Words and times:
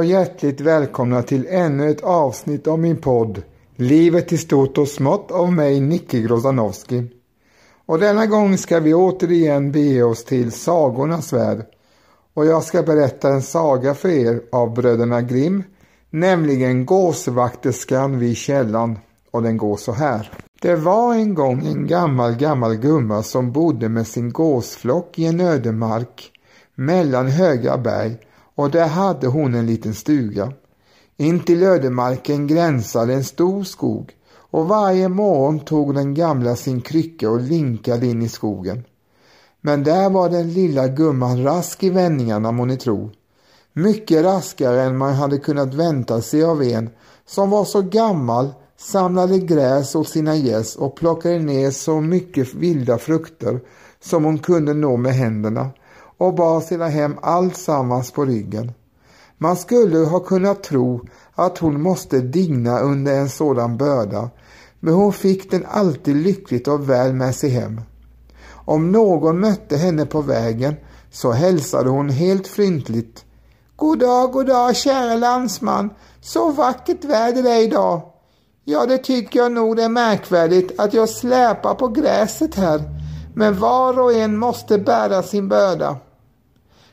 Och 0.00 0.06
hjärtligt 0.06 0.60
välkomna 0.60 1.22
till 1.22 1.46
ännu 1.50 1.90
ett 1.90 2.00
avsnitt 2.02 2.66
av 2.66 2.78
min 2.78 2.96
podd 2.96 3.42
Livet 3.76 4.32
i 4.32 4.38
stort 4.38 4.78
och 4.78 4.88
smått 4.88 5.30
av 5.30 5.52
mig 5.52 5.80
Nicke 5.80 6.20
Grozanowski. 6.20 7.10
Och 7.86 7.98
denna 7.98 8.26
gång 8.26 8.58
ska 8.58 8.80
vi 8.80 8.94
återigen 8.94 9.72
bege 9.72 10.02
oss 10.02 10.24
till 10.24 10.52
sagornas 10.52 11.32
värld. 11.32 11.66
Och 12.34 12.46
jag 12.46 12.62
ska 12.62 12.82
berätta 12.82 13.28
en 13.28 13.42
saga 13.42 13.94
för 13.94 14.08
er 14.08 14.40
av 14.52 14.74
bröderna 14.74 15.22
Grimm, 15.22 15.62
nämligen 16.10 16.86
Gåsvakterskan 16.86 18.18
vid 18.18 18.36
källan. 18.36 18.98
Och 19.30 19.42
den 19.42 19.56
går 19.56 19.76
så 19.76 19.92
här. 19.92 20.32
Det 20.62 20.74
var 20.74 21.14
en 21.14 21.34
gång 21.34 21.66
en 21.66 21.86
gammal, 21.86 22.36
gammal 22.36 22.76
gumma 22.76 23.22
som 23.22 23.52
bodde 23.52 23.88
med 23.88 24.06
sin 24.06 24.32
gåsflock 24.32 25.18
i 25.18 25.26
en 25.26 25.40
ödemark 25.40 26.30
mellan 26.74 27.28
höga 27.28 27.78
berg 27.78 28.18
och 28.60 28.70
där 28.70 28.86
hade 28.86 29.26
hon 29.26 29.54
en 29.54 29.66
liten 29.66 29.94
stuga. 29.94 30.52
Intill 31.16 31.62
ödemarken 31.62 32.46
gränsade 32.46 33.14
en 33.14 33.24
stor 33.24 33.64
skog 33.64 34.12
och 34.50 34.68
varje 34.68 35.08
morgon 35.08 35.60
tog 35.60 35.94
den 35.94 36.14
gamla 36.14 36.56
sin 36.56 36.80
krycka 36.80 37.30
och 37.30 37.40
linkade 37.40 38.06
in 38.06 38.22
i 38.22 38.28
skogen. 38.28 38.84
Men 39.60 39.84
där 39.84 40.10
var 40.10 40.28
den 40.28 40.52
lilla 40.52 40.88
gumman 40.88 41.42
rask 41.42 41.82
i 41.82 41.90
vändningarna 41.90 42.52
må 42.52 42.64
ni 42.64 42.76
tro. 42.76 43.10
Mycket 43.72 44.24
raskare 44.24 44.82
än 44.82 44.98
man 44.98 45.14
hade 45.14 45.38
kunnat 45.38 45.74
vänta 45.74 46.22
sig 46.22 46.44
av 46.44 46.62
en 46.62 46.90
som 47.26 47.50
var 47.50 47.64
så 47.64 47.82
gammal, 47.82 48.52
samlade 48.78 49.38
gräs 49.38 49.94
åt 49.94 50.08
sina 50.08 50.36
gäss 50.36 50.76
och 50.76 50.96
plockade 50.96 51.38
ner 51.38 51.70
så 51.70 52.00
mycket 52.00 52.54
vilda 52.54 52.98
frukter 52.98 53.60
som 54.00 54.24
hon 54.24 54.38
kunde 54.38 54.74
nå 54.74 54.96
med 54.96 55.12
händerna 55.12 55.70
och 56.20 56.34
bar 56.34 56.60
sina 56.60 56.88
hem 56.88 57.16
alltsammans 57.22 58.10
på 58.10 58.24
ryggen. 58.24 58.72
Man 59.38 59.56
skulle 59.56 59.98
ha 59.98 60.20
kunnat 60.20 60.62
tro 60.62 61.00
att 61.34 61.58
hon 61.58 61.82
måste 61.82 62.20
digna 62.20 62.80
under 62.80 63.14
en 63.14 63.28
sådan 63.28 63.76
börda, 63.76 64.30
men 64.80 64.94
hon 64.94 65.12
fick 65.12 65.50
den 65.50 65.66
alltid 65.68 66.16
lyckligt 66.16 66.68
och 66.68 66.90
väl 66.90 67.12
med 67.12 67.34
sig 67.34 67.50
hem. 67.50 67.80
Om 68.48 68.92
någon 68.92 69.40
mötte 69.40 69.76
henne 69.76 70.06
på 70.06 70.20
vägen 70.20 70.74
så 71.10 71.32
hälsade 71.32 71.90
hon 71.90 72.08
helt 72.08 72.46
fryntligt. 72.46 73.24
God 73.76 73.98
dag, 73.98 74.32
god 74.32 74.46
dag, 74.46 74.76
kära 74.76 75.14
landsman. 75.14 75.90
Så 76.20 76.52
vackert 76.52 77.04
väder 77.04 77.42
det 77.42 77.50
är 77.50 77.62
idag. 77.62 78.02
Ja, 78.64 78.86
det 78.86 78.98
tycker 78.98 79.38
jag 79.38 79.52
nog 79.52 79.76
det 79.76 79.82
är 79.82 79.88
märkvärdigt 79.88 80.80
att 80.80 80.94
jag 80.94 81.08
släpar 81.08 81.74
på 81.74 81.88
gräset 81.88 82.54
här. 82.54 82.82
Men 83.34 83.58
var 83.58 83.98
och 83.98 84.12
en 84.12 84.36
måste 84.36 84.78
bära 84.78 85.22
sin 85.22 85.48
börda. 85.48 85.96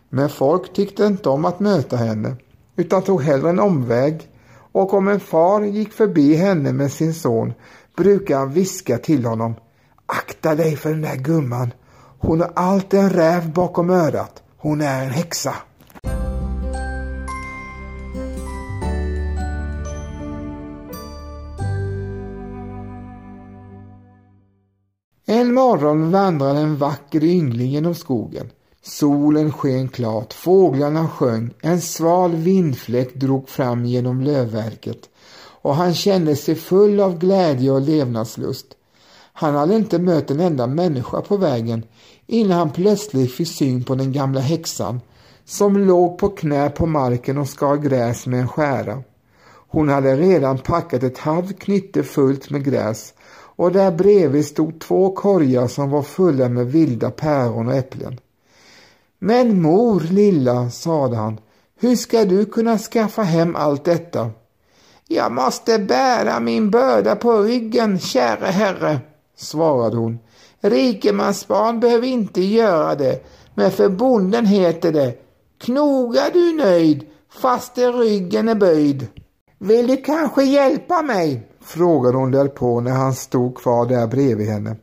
Men 0.09 0.29
folk 0.29 0.73
tyckte 0.73 1.05
inte 1.05 1.29
om 1.29 1.45
att 1.45 1.59
möta 1.59 1.97
henne 1.97 2.35
utan 2.75 3.01
tog 3.01 3.21
hellre 3.21 3.49
en 3.49 3.59
omväg 3.59 4.29
och 4.71 4.93
om 4.93 5.07
en 5.07 5.19
far 5.19 5.61
gick 5.61 5.93
förbi 5.93 6.35
henne 6.35 6.73
med 6.73 6.91
sin 6.91 7.13
son 7.13 7.53
brukade 7.95 8.39
han 8.39 8.51
viska 8.51 8.97
till 8.97 9.25
honom 9.25 9.55
Akta 10.09 10.55
dig 10.55 10.75
för 10.75 10.89
den 10.89 11.01
där 11.01 11.15
gumman. 11.15 11.73
Hon 12.19 12.41
har 12.41 12.51
alltid 12.55 12.99
en 12.99 13.09
räv 13.09 13.53
bakom 13.53 13.89
örat. 13.89 14.43
Hon 14.57 14.81
är 14.81 15.03
en 15.03 15.11
häxa. 15.11 15.55
En 25.25 25.53
morgon 25.53 26.11
vandrade 26.11 26.59
en 26.59 26.77
vacker 26.77 27.23
yngling 27.23 27.71
genom 27.71 27.95
skogen. 27.95 28.49
Solen 28.89 29.51
sken 29.51 29.87
klart, 29.87 30.33
fåglarna 30.33 31.07
sjöng, 31.07 31.53
en 31.61 31.81
sval 31.81 32.35
vindfläkt 32.35 33.15
drog 33.15 33.49
fram 33.49 33.85
genom 33.85 34.21
lövverket 34.21 35.09
och 35.61 35.75
han 35.75 35.93
kände 35.93 36.35
sig 36.35 36.55
full 36.55 36.99
av 36.99 37.19
glädje 37.19 37.71
och 37.71 37.81
levnadslust. 37.81 38.65
Han 39.33 39.55
hade 39.55 39.75
inte 39.75 39.99
mött 39.99 40.31
en 40.31 40.39
enda 40.39 40.67
människa 40.67 41.21
på 41.21 41.37
vägen 41.37 41.83
innan 42.27 42.57
han 42.57 42.69
plötsligt 42.69 43.31
fick 43.31 43.47
syn 43.47 43.83
på 43.83 43.95
den 43.95 44.11
gamla 44.11 44.39
häxan 44.39 45.01
som 45.45 45.77
låg 45.77 46.17
på 46.17 46.29
knä 46.29 46.69
på 46.69 46.85
marken 46.85 47.37
och 47.37 47.49
skar 47.49 47.75
gräs 47.75 48.25
med 48.25 48.39
en 48.39 48.47
skära. 48.47 49.03
Hon 49.69 49.89
hade 49.89 50.15
redan 50.15 50.57
packat 50.57 51.03
ett 51.03 51.17
halvt 51.17 51.59
knytte 51.59 52.03
fullt 52.03 52.49
med 52.49 52.63
gräs 52.63 53.13
och 53.55 53.71
där 53.71 53.91
bredvid 53.91 54.45
stod 54.45 54.79
två 54.79 55.11
korgar 55.11 55.67
som 55.67 55.89
var 55.89 56.03
fulla 56.03 56.49
med 56.49 56.71
vilda 56.71 57.11
päron 57.11 57.67
och 57.67 57.75
äpplen. 57.75 58.19
Men 59.19 59.61
mor 59.61 59.99
lilla, 59.99 60.69
sade 60.69 61.15
han, 61.15 61.39
hur 61.79 61.95
ska 61.95 62.25
du 62.25 62.45
kunna 62.45 62.77
skaffa 62.77 63.21
hem 63.21 63.55
allt 63.55 63.85
detta? 63.85 64.31
Jag 65.07 65.31
måste 65.31 65.79
bära 65.79 66.39
min 66.39 66.69
börda 66.71 67.15
på 67.15 67.41
ryggen, 67.41 67.99
käre 67.99 68.45
herre, 68.45 68.99
svarade 69.35 69.97
hon. 69.97 70.19
Rikemansbarn 70.61 71.79
behöver 71.79 72.07
inte 72.07 72.41
göra 72.41 72.95
det, 72.95 73.23
men 73.55 73.71
för 73.71 73.89
bonden 73.89 74.45
heter 74.45 74.91
det 74.91 75.13
Knogar 75.59 76.31
du 76.33 76.53
nöjd, 76.53 77.05
fastän 77.29 77.93
ryggen 77.93 78.49
är 78.49 78.55
böjd. 78.55 79.07
Vill 79.59 79.87
du 79.87 79.97
kanske 79.97 80.43
hjälpa 80.43 81.01
mig? 81.01 81.47
frågade 81.61 82.17
hon 82.17 82.31
därpå 82.31 82.81
när 82.81 82.91
han 82.91 83.13
stod 83.13 83.57
kvar 83.57 83.85
där 83.85 84.07
bredvid 84.07 84.47
henne. 84.47 84.75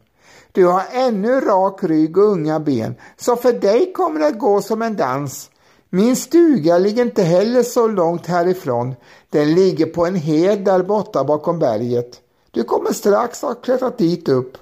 Du 0.55 0.67
har 0.67 0.85
ännu 0.93 1.41
rak 1.41 1.85
rygg 1.85 2.19
och 2.19 2.25
unga 2.25 2.61
ben, 2.61 2.95
så 3.17 3.37
för 3.37 3.53
dig 3.53 3.93
kommer 3.93 4.21
det 4.21 4.27
att 4.27 4.39
gå 4.39 4.63
som 4.63 4.83
en 4.83 4.97
dans. 4.97 5.51
Min 5.91 6.17
stuga 6.17 6.79
ligger 6.79 7.05
inte 7.05 7.23
heller 7.23 7.63
så 7.63 7.89
långt 7.89 8.27
härifrån. 8.27 8.95
Den 9.31 9.55
ligger 9.55 9.87
på 9.87 10.07
en 10.07 10.15
hed 10.15 10.65
där 10.65 10.83
borta 10.83 11.25
bakom 11.25 11.59
berget. 11.59 12.21
Du 12.51 12.65
kommer 12.65 12.93
strax 12.93 13.43
ha 13.43 13.55
klättrat 13.55 13.99
dit 13.99 14.29
upp. 14.29 14.59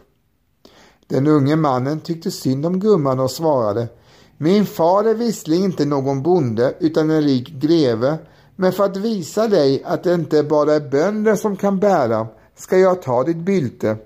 Den 1.06 1.26
unge 1.26 1.56
mannen 1.56 2.00
tyckte 2.00 2.30
synd 2.30 2.66
om 2.66 2.80
gumman 2.80 3.20
och 3.20 3.30
svarade 3.30 3.88
Min 4.36 4.66
far 4.66 5.04
är 5.04 5.14
visserligen 5.14 5.64
inte 5.64 5.84
någon 5.84 6.22
bonde 6.22 6.74
utan 6.80 7.10
en 7.10 7.22
rik 7.22 7.48
greve 7.48 8.18
men 8.56 8.72
för 8.72 8.84
att 8.84 8.96
visa 8.96 9.48
dig 9.48 9.82
att 9.84 10.04
det 10.04 10.14
inte 10.14 10.42
bara 10.42 10.74
är 10.74 10.90
bönder 10.90 11.36
som 11.36 11.56
kan 11.56 11.78
bära 11.78 12.26
ska 12.56 12.78
jag 12.78 13.02
ta 13.02 13.24
ditt 13.24 13.36
bylte. 13.36 13.96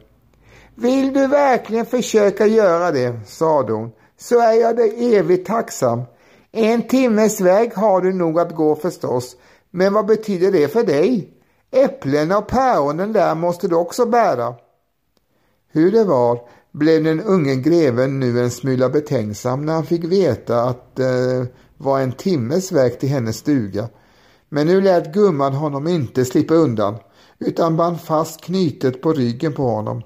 Vill 0.79 1.13
du 1.13 1.27
verkligen 1.27 1.87
försöka 1.87 2.47
göra 2.47 2.93
det, 2.93 3.21
sade 3.27 3.73
hon, 3.73 3.93
så 4.19 4.41
är 4.41 4.53
jag 4.53 4.77
dig 4.77 5.17
evigt 5.17 5.47
tacksam. 5.47 6.03
En 6.53 6.83
timmes 6.89 7.41
väg 7.41 7.75
har 7.75 8.01
du 8.01 8.13
nog 8.13 8.41
att 8.41 8.55
gå 8.55 8.77
förstås, 8.77 9.37
men 9.71 9.93
vad 9.93 10.07
betyder 10.07 10.53
det 10.53 10.69
för 10.69 10.83
dig? 10.83 11.31
Äpplen 11.71 12.33
och 12.33 12.47
päronen 12.47 13.13
där 13.13 13.35
måste 13.35 13.69
du 13.69 13.75
också 13.75 14.07
bära. 14.07 14.55
Hur 15.73 15.93
det 15.93 16.05
var 16.05 16.41
blev 16.73 17.05
den 17.05 17.21
unge 17.21 17.55
greven 17.55 18.21
nu 18.21 18.41
en 18.41 18.51
smula 18.51 18.89
betänksam 18.89 19.67
när 19.67 19.73
han 19.73 19.87
fick 19.87 20.05
veta 20.05 20.63
att 20.63 20.97
det 20.97 21.37
eh, 21.37 21.45
var 21.77 22.01
en 22.01 22.13
timmes 22.13 22.73
väg 22.73 23.01
till 23.01 23.09
hennes 23.09 23.37
stuga. 23.37 23.89
Men 24.49 24.67
nu 24.67 24.81
lät 24.81 25.15
gumman 25.15 25.53
honom 25.53 25.87
inte 25.87 26.25
slippa 26.25 26.55
undan 26.55 26.97
utan 27.39 27.77
band 27.77 28.01
fast 28.01 28.41
knytet 28.41 29.03
på 29.03 29.13
ryggen 29.13 29.53
på 29.53 29.63
honom 29.63 30.03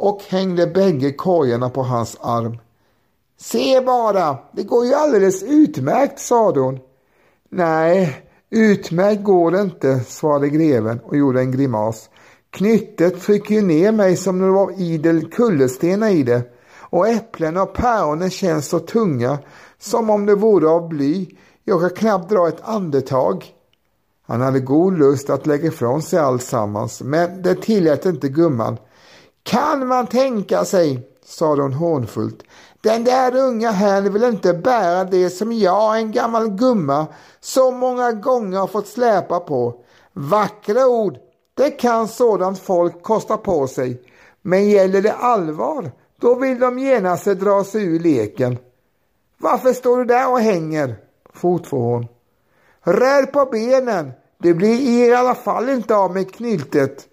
och 0.00 0.22
hängde 0.28 0.66
bägge 0.66 1.12
korgarna 1.12 1.70
på 1.70 1.82
hans 1.82 2.16
arm. 2.20 2.58
Se 3.40 3.80
bara, 3.80 4.38
det 4.52 4.62
går 4.62 4.86
ju 4.86 4.94
alldeles 4.94 5.42
utmärkt, 5.42 6.20
sade 6.20 6.60
hon. 6.60 6.78
Nej, 7.50 8.22
utmärkt 8.50 9.24
går 9.24 9.50
det 9.50 9.60
inte, 9.60 10.00
svarade 10.00 10.48
greven 10.48 11.00
och 11.00 11.16
gjorde 11.16 11.40
en 11.40 11.52
grimas. 11.52 12.10
Knyttet 12.50 13.22
trycker 13.22 13.54
ju 13.54 13.62
ner 13.62 13.92
mig 13.92 14.16
som 14.16 14.38
det 14.38 14.50
var 14.50 14.80
idel 14.80 15.30
kullerstenar 15.30 16.08
i 16.08 16.22
det 16.22 16.42
och 16.78 17.08
äpplen 17.08 17.56
och 17.56 17.74
päronen 17.74 18.30
känns 18.30 18.68
så 18.68 18.78
tunga 18.78 19.38
som 19.78 20.10
om 20.10 20.26
det 20.26 20.34
vore 20.34 20.68
av 20.68 20.88
bly. 20.88 21.28
Jag 21.64 21.80
kan 21.80 21.90
knappt 21.90 22.30
dra 22.30 22.48
ett 22.48 22.62
andetag. 22.62 23.46
Han 24.26 24.40
hade 24.40 24.60
god 24.60 24.98
lust 24.98 25.30
att 25.30 25.46
lägga 25.46 25.68
ifrån 25.68 26.02
sig 26.02 26.18
alltsammans, 26.18 27.02
men 27.02 27.42
det 27.42 27.54
tillät 27.54 28.06
inte 28.06 28.28
gumman. 28.28 28.76
Kan 29.42 29.86
man 29.86 30.06
tänka 30.06 30.64
sig, 30.64 31.08
sade 31.24 31.62
hon 31.62 31.72
hånfullt, 31.72 32.42
den 32.82 33.04
där 33.04 33.36
unga 33.36 33.70
herrn 33.70 34.12
vill 34.12 34.24
inte 34.24 34.54
bära 34.54 35.04
det 35.04 35.30
som 35.30 35.52
jag, 35.52 35.98
en 35.98 36.12
gammal 36.12 36.48
gumma, 36.48 37.06
så 37.40 37.70
många 37.70 38.12
gånger 38.12 38.58
har 38.58 38.66
fått 38.66 38.88
släpa 38.88 39.40
på. 39.40 39.74
Vackra 40.12 40.86
ord, 40.86 41.16
det 41.54 41.70
kan 41.70 42.08
sådant 42.08 42.58
folk 42.58 43.02
kosta 43.02 43.36
på 43.36 43.66
sig. 43.66 44.02
Men 44.42 44.68
gäller 44.68 45.02
det 45.02 45.12
allvar, 45.12 45.92
då 46.20 46.34
vill 46.34 46.58
de 46.58 46.78
genast 46.78 47.24
dra 47.24 47.64
sig 47.64 47.84
ur 47.84 47.98
leken. 47.98 48.58
Varför 49.38 49.72
står 49.72 49.98
du 49.98 50.04
där 50.04 50.30
och 50.30 50.40
hänger? 50.40 50.96
fortfor 51.32 51.78
hon. 51.78 52.06
Rör 52.82 53.26
på 53.26 53.50
benen, 53.50 54.12
det 54.38 54.54
blir 54.54 54.80
i 54.80 55.14
alla 55.14 55.34
fall 55.34 55.68
inte 55.68 55.96
av 55.96 56.14
med 56.14 56.34
knytet. 56.34 57.08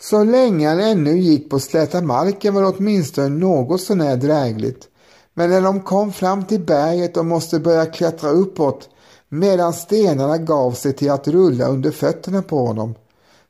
Så 0.00 0.24
länge 0.24 0.68
han 0.68 0.80
ännu 0.80 1.18
gick 1.18 1.50
på 1.50 1.60
släta 1.60 2.00
marken 2.02 2.54
var 2.54 2.62
det 2.62 2.68
åtminstone 2.68 3.28
något 3.28 3.80
sånär 3.80 4.16
drägligt. 4.16 4.88
Men 5.34 5.50
när 5.50 5.60
de 5.60 5.80
kom 5.80 6.12
fram 6.12 6.44
till 6.44 6.60
berget 6.60 7.16
och 7.16 7.26
måste 7.26 7.60
börja 7.60 7.86
klättra 7.86 8.30
uppåt 8.30 8.88
medan 9.28 9.72
stenarna 9.72 10.38
gav 10.38 10.72
sig 10.72 10.92
till 10.92 11.10
att 11.10 11.28
rulla 11.28 11.66
under 11.66 11.90
fötterna 11.90 12.42
på 12.42 12.66
honom, 12.66 12.94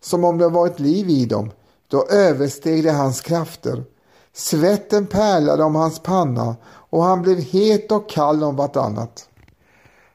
som 0.00 0.25
om 0.25 0.38
det 0.38 0.48
varit 0.48 0.81
liv 0.81 1.08
i 1.08 1.26
dem. 1.26 1.50
Då 1.88 2.06
översteg 2.06 2.84
det 2.84 2.93
hans 2.93 3.20
krafter. 3.20 3.84
Svetten 4.32 5.06
pärlade 5.06 5.64
om 5.64 5.75
hans 5.75 5.98
panna 6.02 6.56
och 6.66 7.02
han 7.02 7.22
blev 7.22 7.38
het 7.38 7.93
och 7.93 8.10
kall 8.10 8.44
om 8.44 8.56
vartannat. 8.56 9.28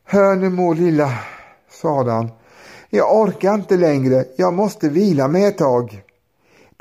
Hör 0.03 0.35
nu 0.35 0.49
mor 0.49 0.75
lilla, 0.75 1.11
sade 1.81 2.11
han. 2.11 2.31
Jag 2.89 3.17
orkar 3.17 3.53
inte 3.53 3.77
längre, 3.77 4.25
jag 4.35 4.53
måste 4.53 4.89
vila 4.89 5.27
mig 5.27 5.45
ett 5.45 5.57
tag. 5.57 6.03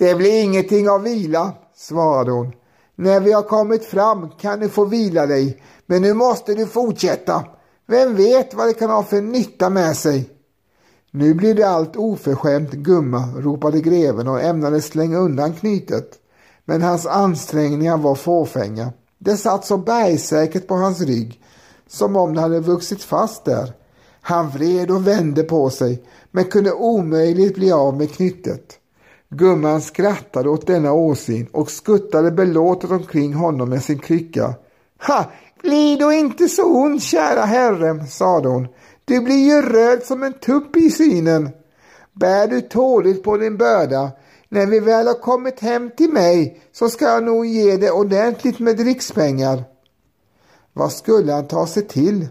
Det 0.00 0.14
blir 0.14 0.42
ingenting 0.42 0.90
av 0.90 1.02
vila, 1.02 1.52
svarade 1.76 2.30
hon. 2.30 2.52
När 2.96 3.20
vi 3.20 3.32
har 3.32 3.42
kommit 3.42 3.84
fram 3.84 4.30
kan 4.30 4.60
du 4.60 4.68
få 4.68 4.84
vila 4.84 5.26
dig, 5.26 5.62
men 5.86 6.02
nu 6.02 6.14
måste 6.14 6.54
du 6.54 6.66
fortsätta. 6.66 7.44
Vem 7.86 8.16
vet 8.16 8.54
vad 8.54 8.68
det 8.68 8.74
kan 8.74 8.90
ha 8.90 9.02
för 9.02 9.20
nytta 9.20 9.70
med 9.70 9.96
sig? 9.96 10.30
Nu 11.10 11.34
blir 11.34 11.54
det 11.54 11.68
allt 11.68 11.96
oförskämt 11.96 12.70
gumma, 12.70 13.28
ropade 13.36 13.80
greven 13.80 14.28
och 14.28 14.42
ämnade 14.42 14.80
slänga 14.80 15.18
undan 15.18 15.52
knytet. 15.52 16.10
Men 16.64 16.82
hans 16.82 17.06
ansträngningar 17.06 17.96
var 17.96 18.14
fåfänga. 18.14 18.92
Det 19.18 19.36
satt 19.36 19.64
så 19.64 19.78
bergsäkert 19.78 20.66
på 20.66 20.74
hans 20.74 21.00
rygg, 21.00 21.40
som 21.88 22.16
om 22.16 22.34
det 22.34 22.40
hade 22.40 22.60
vuxit 22.60 23.02
fast 23.02 23.44
där. 23.44 23.72
Han 24.20 24.50
vred 24.50 24.90
och 24.90 25.06
vände 25.06 25.42
på 25.42 25.70
sig, 25.70 26.02
men 26.30 26.44
kunde 26.44 26.72
omöjligt 26.72 27.54
bli 27.54 27.72
av 27.72 27.96
med 27.96 28.12
knyttet. 28.12 28.79
Gumman 29.30 29.80
skrattade 29.80 30.48
åt 30.48 30.66
denna 30.66 30.92
åsyn 30.92 31.46
och 31.52 31.70
skuttade 31.70 32.30
belåtet 32.30 32.90
omkring 32.90 33.34
honom 33.34 33.68
med 33.68 33.82
sin 33.82 33.98
krycka. 33.98 34.54
Ha, 35.06 35.24
bli 35.62 35.96
då 35.96 36.12
inte 36.12 36.48
så 36.48 36.64
ond, 36.64 37.02
kära 37.02 37.44
herre, 37.44 38.06
sade 38.06 38.48
hon. 38.48 38.68
Du 39.04 39.20
blir 39.20 39.44
ju 39.44 39.62
röd 39.62 40.02
som 40.02 40.22
en 40.22 40.32
tupp 40.32 40.76
i 40.76 40.90
synen. 40.90 41.48
Bär 42.12 42.48
du 42.48 42.60
tåligt 42.60 43.22
på 43.22 43.36
din 43.36 43.56
börda. 43.56 44.10
När 44.48 44.66
vi 44.66 44.80
väl 44.80 45.06
har 45.06 45.20
kommit 45.20 45.60
hem 45.60 45.90
till 45.96 46.12
mig 46.12 46.60
så 46.72 46.88
ska 46.88 47.04
jag 47.04 47.24
nog 47.24 47.46
ge 47.46 47.76
dig 47.76 47.90
ordentligt 47.90 48.58
med 48.58 48.76
drickspengar. 48.76 49.64
Vad 50.72 50.92
skulle 50.92 51.32
han 51.32 51.48
ta 51.48 51.66
sig 51.66 51.88
till? 51.88 52.28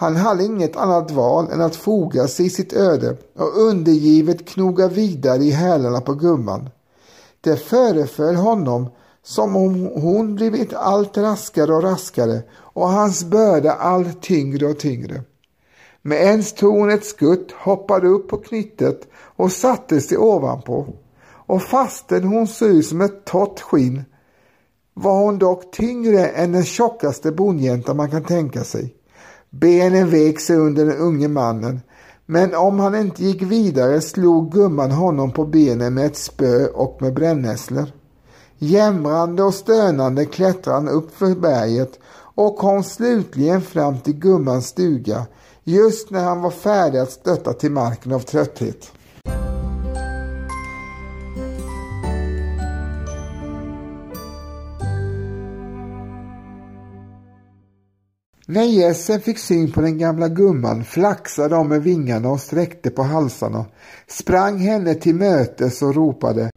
Han 0.00 0.16
hade 0.16 0.44
inget 0.44 0.76
annat 0.76 1.10
val 1.10 1.48
än 1.52 1.60
att 1.60 1.76
foga 1.76 2.28
sig 2.28 2.46
i 2.46 2.50
sitt 2.50 2.72
öde 2.72 3.16
och 3.36 3.56
undergivet 3.56 4.48
knoga 4.48 4.88
vidare 4.88 5.42
i 5.42 5.50
hälarna 5.50 6.00
på 6.00 6.14
gumman. 6.14 6.70
Det 7.40 7.56
föreföll 7.56 8.34
honom 8.34 8.88
som 9.22 9.56
om 9.56 9.90
hon 9.94 10.34
blivit 10.34 10.74
allt 10.74 11.16
raskare 11.18 11.74
och 11.74 11.82
raskare 11.82 12.42
och 12.54 12.88
hans 12.88 13.24
börda 13.24 13.72
allt 13.72 14.22
tyngre 14.22 14.66
och 14.66 14.78
tyngre. 14.78 15.22
Med 16.02 16.22
ens 16.22 16.52
tog 16.52 16.78
hon 16.78 16.90
ett 16.90 17.04
skutt, 17.04 17.52
hoppade 17.52 18.08
upp 18.08 18.28
på 18.28 18.36
knyttet 18.36 19.08
och 19.36 19.52
satte 19.52 20.00
sig 20.00 20.18
ovanpå. 20.18 20.86
Och 21.26 21.62
fastän 21.62 22.24
hon 22.24 22.46
såg 22.46 22.68
ut 22.68 22.86
som 22.86 23.00
ett 23.00 23.24
torrt 23.24 23.60
skinn 23.60 24.04
var 24.94 25.24
hon 25.24 25.38
dock 25.38 25.70
tyngre 25.70 26.26
än 26.26 26.52
den 26.52 26.64
tjockaste 26.64 27.32
bondjäntan 27.32 27.96
man 27.96 28.10
kan 28.10 28.24
tänka 28.24 28.64
sig. 28.64 28.94
Benen 29.50 30.10
vek 30.10 30.40
sig 30.40 30.56
under 30.56 30.86
den 30.86 30.96
unge 30.96 31.28
mannen, 31.28 31.80
men 32.26 32.54
om 32.54 32.78
han 32.78 32.94
inte 32.94 33.24
gick 33.24 33.42
vidare 33.42 34.00
slog 34.00 34.52
gumman 34.52 34.90
honom 34.90 35.30
på 35.30 35.44
benen 35.44 35.94
med 35.94 36.06
ett 36.06 36.16
spö 36.16 36.66
och 36.66 37.02
med 37.02 37.14
brännässlor. 37.14 37.92
Jämrande 38.58 39.42
och 39.42 39.54
stönande 39.54 40.24
klättrade 40.24 40.78
han 40.78 40.88
upp 40.88 41.16
för 41.16 41.34
berget 41.34 41.98
och 42.34 42.56
kom 42.56 42.82
slutligen 42.82 43.60
fram 43.60 44.00
till 44.00 44.14
gummans 44.14 44.66
stuga 44.66 45.26
just 45.64 46.10
när 46.10 46.24
han 46.24 46.42
var 46.42 46.50
färdig 46.50 46.98
att 46.98 47.12
stötta 47.12 47.52
till 47.52 47.70
marken 47.70 48.12
av 48.12 48.20
trötthet. 48.20 48.92
När 58.50 58.64
gässen 58.64 59.20
fick 59.20 59.38
syn 59.38 59.72
på 59.72 59.80
den 59.80 59.98
gamla 59.98 60.28
gumman 60.28 60.84
flaxade 60.84 61.48
de 61.48 61.68
med 61.68 61.82
vingarna 61.82 62.30
och 62.30 62.40
sträckte 62.40 62.90
på 62.90 63.02
halsarna, 63.02 63.66
sprang 64.06 64.58
henne 64.58 64.94
till 64.94 65.14
mötes 65.14 65.82
och 65.82 65.94
ropade. 65.94 66.50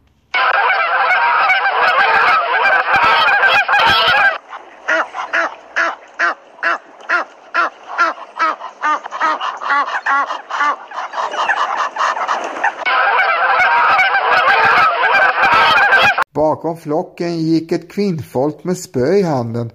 Bakom 16.30 16.76
flocken 16.76 17.38
gick 17.38 17.72
ett 17.72 17.90
kvinnfolk 17.90 18.64
med 18.64 18.78
spö 18.78 19.14
i 19.14 19.22
handen 19.22 19.70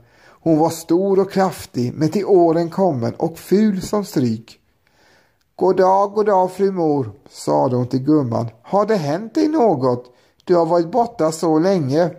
hon 0.47 0.59
var 0.59 0.69
stor 0.69 1.19
och 1.19 1.31
kraftig, 1.31 1.94
men 1.94 2.09
till 2.09 2.25
åren 2.25 2.69
kommen 2.69 3.13
och 3.13 3.39
ful 3.39 3.81
som 3.81 4.05
stryk. 4.05 4.59
God 5.55 5.77
dag, 5.77 6.13
god 6.13 6.25
dag 6.25 6.51
fru 6.51 6.71
mor, 6.71 7.11
sade 7.30 7.75
hon 7.75 7.87
till 7.87 8.04
gumman. 8.04 8.47
Har 8.61 8.85
det 8.85 8.95
hänt 8.95 9.35
dig 9.35 9.47
något? 9.47 10.16
Du 10.44 10.56
har 10.56 10.66
varit 10.66 10.92
borta 10.92 11.31
så 11.31 11.59
länge. 11.59 12.09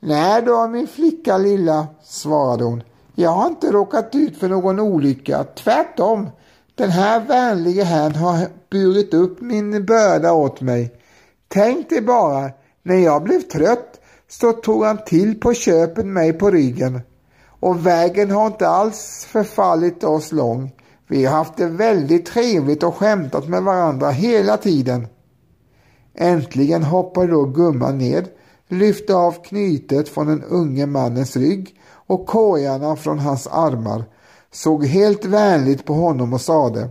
Nej 0.00 0.42
då, 0.42 0.68
min 0.68 0.86
flicka 0.86 1.38
lilla, 1.38 1.86
svarade 2.02 2.64
hon. 2.64 2.82
Jag 3.14 3.30
har 3.30 3.46
inte 3.46 3.72
råkat 3.72 4.14
ut 4.14 4.38
för 4.38 4.48
någon 4.48 4.80
olycka, 4.80 5.44
tvärtom. 5.44 6.28
Den 6.74 6.90
här 6.90 7.20
vänliga 7.20 7.84
herrn 7.84 8.14
har 8.14 8.48
burit 8.70 9.14
upp 9.14 9.40
min 9.40 9.86
börda 9.86 10.32
åt 10.32 10.60
mig. 10.60 11.00
Tänk 11.48 11.90
dig 11.90 12.00
bara, 12.00 12.50
när 12.82 12.96
jag 12.96 13.22
blev 13.22 13.40
trött 13.40 14.00
så 14.28 14.52
tog 14.52 14.84
han 14.84 14.98
till 15.06 15.40
på 15.40 15.54
köpen 15.54 16.12
mig 16.12 16.32
på 16.32 16.50
ryggen 16.50 17.00
och 17.60 17.86
vägen 17.86 18.30
har 18.30 18.46
inte 18.46 18.68
alls 18.68 19.26
förfallit 19.30 20.04
oss 20.04 20.32
lång. 20.32 20.72
Vi 21.08 21.24
har 21.24 21.36
haft 21.36 21.56
det 21.56 21.66
väldigt 21.66 22.26
trevligt 22.26 22.82
och 22.82 22.94
skämtat 22.94 23.48
med 23.48 23.62
varandra 23.62 24.10
hela 24.10 24.56
tiden. 24.56 25.06
Äntligen 26.14 26.82
hoppade 26.82 27.26
då 27.26 27.44
gumman 27.44 27.98
ned, 27.98 28.28
lyfte 28.68 29.14
av 29.14 29.32
knytet 29.44 30.08
från 30.08 30.26
den 30.26 30.44
unge 30.44 30.86
mannens 30.86 31.36
rygg 31.36 31.80
och 32.06 32.26
kojarna 32.26 32.96
från 32.96 33.18
hans 33.18 33.46
armar, 33.46 34.04
såg 34.52 34.86
helt 34.86 35.24
vänligt 35.24 35.84
på 35.84 35.94
honom 35.94 36.32
och 36.32 36.40
sade 36.40 36.88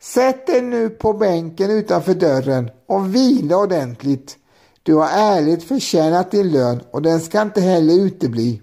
Sätt 0.00 0.46
dig 0.46 0.62
nu 0.62 0.88
på 0.88 1.12
bänken 1.12 1.70
utanför 1.70 2.14
dörren 2.14 2.70
och 2.88 3.14
vila 3.14 3.56
ordentligt. 3.56 4.36
Du 4.82 4.94
har 4.94 5.08
ärligt 5.08 5.64
förtjänat 5.64 6.30
din 6.30 6.52
lön 6.52 6.80
och 6.90 7.02
den 7.02 7.20
ska 7.20 7.42
inte 7.42 7.60
heller 7.60 7.94
utebli. 7.94 8.62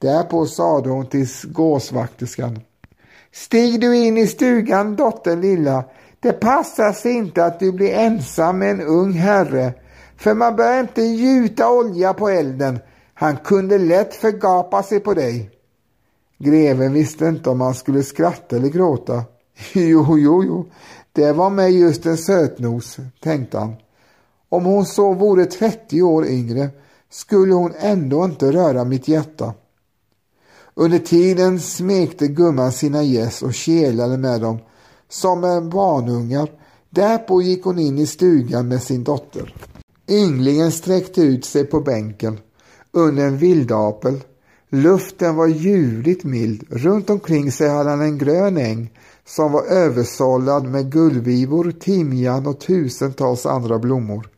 Därpå 0.00 0.46
sade 0.46 0.90
hon 0.90 1.06
till 1.06 1.26
gåsvakterskan. 1.44 2.60
Stig 3.32 3.80
du 3.80 3.96
in 3.96 4.18
i 4.18 4.26
stugan, 4.26 4.96
dotter 4.96 5.36
lilla. 5.36 5.84
Det 6.20 6.32
passar 6.32 6.92
sig 6.92 7.12
inte 7.12 7.44
att 7.44 7.60
du 7.60 7.72
blir 7.72 7.94
ensam 7.94 8.58
med 8.58 8.70
en 8.70 8.80
ung 8.80 9.12
herre, 9.12 9.72
för 10.16 10.34
man 10.34 10.56
bör 10.56 10.80
inte 10.80 11.02
gjuta 11.02 11.70
olja 11.70 12.14
på 12.14 12.28
elden. 12.28 12.78
Han 13.14 13.36
kunde 13.36 13.78
lätt 13.78 14.14
förgapa 14.14 14.82
sig 14.82 15.00
på 15.00 15.14
dig. 15.14 15.50
Greven 16.38 16.92
visste 16.92 17.26
inte 17.26 17.50
om 17.50 17.60
han 17.60 17.74
skulle 17.74 18.02
skratta 18.02 18.56
eller 18.56 18.68
gråta. 18.68 19.24
Jo, 19.72 20.18
jo, 20.18 20.44
jo, 20.44 20.66
det 21.12 21.32
var 21.32 21.50
mig 21.50 21.80
just 21.80 22.06
en 22.06 22.16
sötnos, 22.16 22.96
tänkte 23.22 23.58
han. 23.58 23.74
Om 24.48 24.64
hon 24.64 24.86
så 24.86 25.12
vore 25.12 25.44
30 25.44 26.02
år 26.02 26.26
yngre 26.26 26.68
skulle 27.10 27.54
hon 27.54 27.72
ändå 27.78 28.24
inte 28.24 28.52
röra 28.52 28.84
mitt 28.84 29.08
hjärta. 29.08 29.54
Under 30.80 30.98
tiden 30.98 31.60
smekte 31.60 32.28
gumman 32.28 32.72
sina 32.72 33.02
gäss 33.02 33.42
och 33.42 33.54
kelade 33.54 34.16
med 34.16 34.40
dem 34.40 34.58
som 35.08 35.44
en 35.44 35.70
barnungar. 35.70 36.50
Därpå 36.90 37.42
gick 37.42 37.64
hon 37.64 37.78
in 37.78 37.98
i 37.98 38.06
stugan 38.06 38.68
med 38.68 38.82
sin 38.82 39.04
dotter. 39.04 39.54
Ynglingen 40.08 40.72
sträckte 40.72 41.20
ut 41.20 41.44
sig 41.44 41.64
på 41.64 41.80
bänken 41.80 42.38
under 42.92 43.26
en 43.26 43.38
vildapel. 43.38 44.20
Luften 44.68 45.36
var 45.36 45.46
ljuvligt 45.46 46.24
mild. 46.24 46.64
Runt 46.70 47.10
omkring 47.10 47.52
sig 47.52 47.68
hade 47.68 47.90
han 47.90 48.00
en 48.00 48.18
grön 48.18 48.56
äng 48.56 48.90
som 49.26 49.52
var 49.52 49.64
översållad 49.64 50.64
med 50.64 50.92
gullvivor, 50.92 51.72
timjan 51.80 52.46
och 52.46 52.60
tusentals 52.60 53.46
andra 53.46 53.78
blommor. 53.78 54.28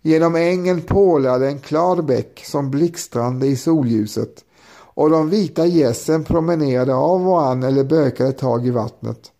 Genom 0.00 0.36
ängen 0.36 0.80
pålade 0.80 1.48
en 1.48 1.58
klar 1.58 2.02
bäck 2.02 2.42
som 2.46 2.70
blixtrande 2.70 3.46
i 3.46 3.56
solljuset 3.56 4.44
och 4.94 5.10
de 5.10 5.30
vita 5.30 5.66
gässen 5.66 6.24
promenerade 6.24 6.94
av 6.94 7.28
och 7.28 7.42
an 7.42 7.62
eller 7.62 7.84
bökade 7.84 8.32
tag 8.32 8.66
i 8.66 8.70
vattnet. 8.70 9.32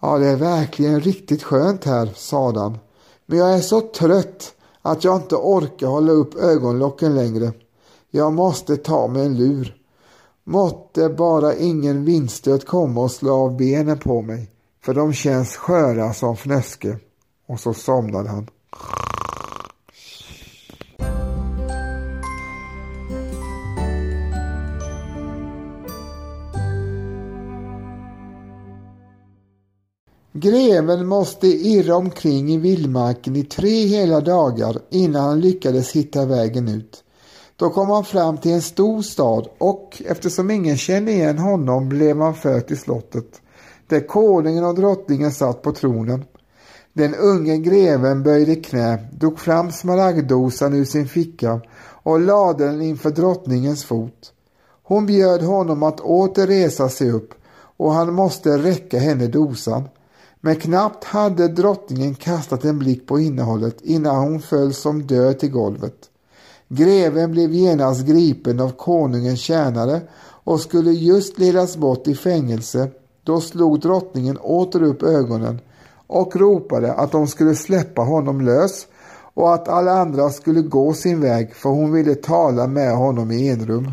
Ja, 0.00 0.18
det 0.18 0.26
är 0.26 0.36
verkligen 0.36 1.00
riktigt 1.00 1.42
skönt 1.42 1.84
här, 1.84 2.12
sade 2.16 2.60
han. 2.60 2.78
Men 3.26 3.38
jag 3.38 3.54
är 3.54 3.60
så 3.60 3.80
trött 3.80 4.54
att 4.82 5.04
jag 5.04 5.16
inte 5.16 5.36
orkar 5.36 5.86
hålla 5.86 6.12
upp 6.12 6.34
ögonlocken 6.34 7.14
längre. 7.14 7.52
Jag 8.10 8.32
måste 8.32 8.76
ta 8.76 9.06
mig 9.08 9.26
en 9.26 9.36
lur. 9.36 9.76
Måtte 10.44 11.08
bara 11.08 11.54
ingen 11.54 12.04
vindstöt 12.04 12.66
komma 12.66 13.00
och 13.00 13.10
slå 13.10 13.32
av 13.34 13.56
benen 13.56 13.98
på 13.98 14.22
mig. 14.22 14.48
för 14.84 14.94
de 14.94 15.12
känns 15.12 15.56
sköra 15.56 16.12
som 16.12 16.36
fnöske. 16.36 16.98
Och 17.46 17.60
så 17.60 17.74
somnade 17.74 18.28
han. 18.28 18.48
Greven 30.42 31.06
måste 31.06 31.46
irra 31.46 31.96
omkring 31.96 32.52
i 32.52 32.56
vildmarken 32.56 33.36
i 33.36 33.44
tre 33.44 33.86
hela 33.86 34.20
dagar 34.20 34.78
innan 34.90 35.22
han 35.22 35.40
lyckades 35.40 35.92
hitta 35.92 36.26
vägen 36.26 36.68
ut. 36.68 37.04
Då 37.56 37.70
kom 37.70 37.90
han 37.90 38.04
fram 38.04 38.38
till 38.38 38.52
en 38.52 38.62
stor 38.62 39.02
stad 39.02 39.48
och 39.58 40.02
eftersom 40.06 40.50
ingen 40.50 40.76
kände 40.76 41.12
igen 41.12 41.38
honom 41.38 41.88
blev 41.88 42.20
han 42.20 42.34
förd 42.34 42.66
till 42.66 42.78
slottet 42.78 43.40
där 43.88 44.06
konungen 44.06 44.64
och 44.64 44.74
drottningen 44.74 45.32
satt 45.32 45.62
på 45.62 45.72
tronen. 45.72 46.24
Den 46.92 47.14
unge 47.14 47.56
greven 47.56 48.22
böjde 48.22 48.54
knä, 48.54 49.08
drog 49.12 49.38
fram 49.38 49.72
smaragddosan 49.72 50.74
ur 50.74 50.84
sin 50.84 51.08
ficka 51.08 51.60
och 52.02 52.20
lade 52.20 52.66
den 52.66 52.82
inför 52.82 53.10
drottningens 53.10 53.84
fot. 53.84 54.32
Hon 54.82 55.06
bjöd 55.06 55.42
honom 55.42 55.82
att 55.82 56.00
åter 56.00 56.46
resa 56.46 56.88
sig 56.88 57.10
upp 57.10 57.34
och 57.76 57.92
han 57.92 58.14
måste 58.14 58.58
räcka 58.58 58.98
henne 58.98 59.26
dosan. 59.26 59.88
Men 60.44 60.56
knappt 60.56 61.04
hade 61.04 61.48
drottningen 61.48 62.14
kastat 62.14 62.64
en 62.64 62.78
blick 62.78 63.06
på 63.06 63.20
innehållet 63.20 63.80
innan 63.82 64.16
hon 64.16 64.40
föll 64.40 64.74
som 64.74 65.06
död 65.06 65.38
till 65.38 65.50
golvet. 65.50 65.94
Greven 66.68 67.30
blev 67.30 67.52
genast 67.52 68.06
gripen 68.06 68.60
av 68.60 68.70
konungens 68.70 69.40
tjänare 69.40 70.00
och 70.44 70.60
skulle 70.60 70.90
just 70.90 71.38
ledas 71.38 71.76
bort 71.76 72.08
i 72.08 72.14
fängelse. 72.14 72.88
Då 73.24 73.40
slog 73.40 73.80
drottningen 73.80 74.36
åter 74.38 74.82
upp 74.82 75.02
ögonen 75.02 75.60
och 76.06 76.36
ropade 76.36 76.92
att 76.92 77.12
de 77.12 77.26
skulle 77.26 77.54
släppa 77.54 78.02
honom 78.02 78.40
lös 78.40 78.86
och 79.34 79.54
att 79.54 79.68
alla 79.68 79.92
andra 79.92 80.30
skulle 80.30 80.60
gå 80.62 80.92
sin 80.92 81.20
väg 81.20 81.54
för 81.54 81.70
hon 81.70 81.92
ville 81.92 82.14
tala 82.14 82.66
med 82.66 82.96
honom 82.96 83.30
i 83.30 83.48
enrum. 83.48 83.92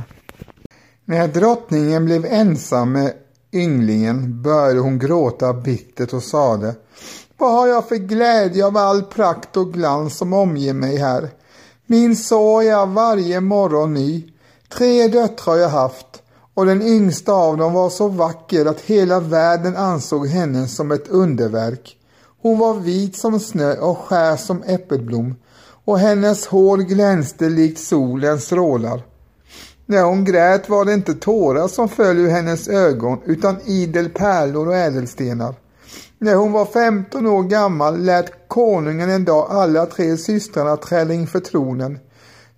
När 1.05 1.27
drottningen 1.27 2.05
blev 2.05 2.25
ensam 2.25 2.91
med 2.91 3.13
ynglingen 3.53 4.41
började 4.41 4.79
hon 4.79 4.99
gråta 4.99 5.53
bittert 5.53 6.13
och 6.13 6.23
sade 6.23 6.75
Vad 7.37 7.51
har 7.51 7.67
jag 7.67 7.87
för 7.87 7.95
glädje 7.95 8.65
av 8.65 8.77
all 8.77 9.03
prakt 9.03 9.57
och 9.57 9.73
glans 9.73 10.17
som 10.17 10.33
omger 10.33 10.73
mig 10.73 10.97
här? 10.97 11.29
Min 11.85 12.15
sorg 12.15 12.67
är 12.67 12.85
varje 12.85 13.41
morgon 13.41 13.93
ny. 13.93 14.23
Tre 14.69 15.07
döttrar 15.07 15.53
har 15.53 15.61
jag 15.61 15.69
haft 15.69 16.23
och 16.53 16.65
den 16.65 16.81
yngsta 16.81 17.33
av 17.33 17.57
dem 17.57 17.73
var 17.73 17.89
så 17.89 18.07
vacker 18.07 18.65
att 18.65 18.81
hela 18.81 19.19
världen 19.19 19.75
ansåg 19.75 20.27
henne 20.27 20.67
som 20.67 20.91
ett 20.91 21.07
underverk. 21.07 21.97
Hon 22.41 22.59
var 22.59 22.73
vit 22.73 23.17
som 23.17 23.39
snö 23.39 23.77
och 23.77 23.97
skär 23.97 24.37
som 24.37 24.63
äppelblom 24.63 25.35
och 25.85 25.99
hennes 25.99 26.47
hår 26.47 26.77
glänste 26.77 27.49
likt 27.49 27.79
solens 27.79 28.43
strålar. 28.45 29.08
När 29.89 30.03
hon 30.03 30.25
grät 30.25 30.69
var 30.69 30.85
det 30.85 30.93
inte 30.93 31.13
tårar 31.13 31.67
som 31.67 31.89
föll 31.89 32.17
ur 32.17 32.29
hennes 32.29 32.67
ögon 32.67 33.19
utan 33.25 33.61
idel 33.65 34.09
pärlor 34.09 34.67
och 34.67 34.75
ädelstenar. 34.75 35.55
När 36.17 36.35
hon 36.35 36.51
var 36.51 36.65
15 36.65 37.27
år 37.27 37.43
gammal 37.43 37.99
lät 37.99 38.47
konungen 38.47 39.09
en 39.09 39.25
dag 39.25 39.47
alla 39.49 39.85
tre 39.85 40.17
systrarna 40.17 40.77
träda 40.77 41.13
inför 41.13 41.39
tronen. 41.39 41.99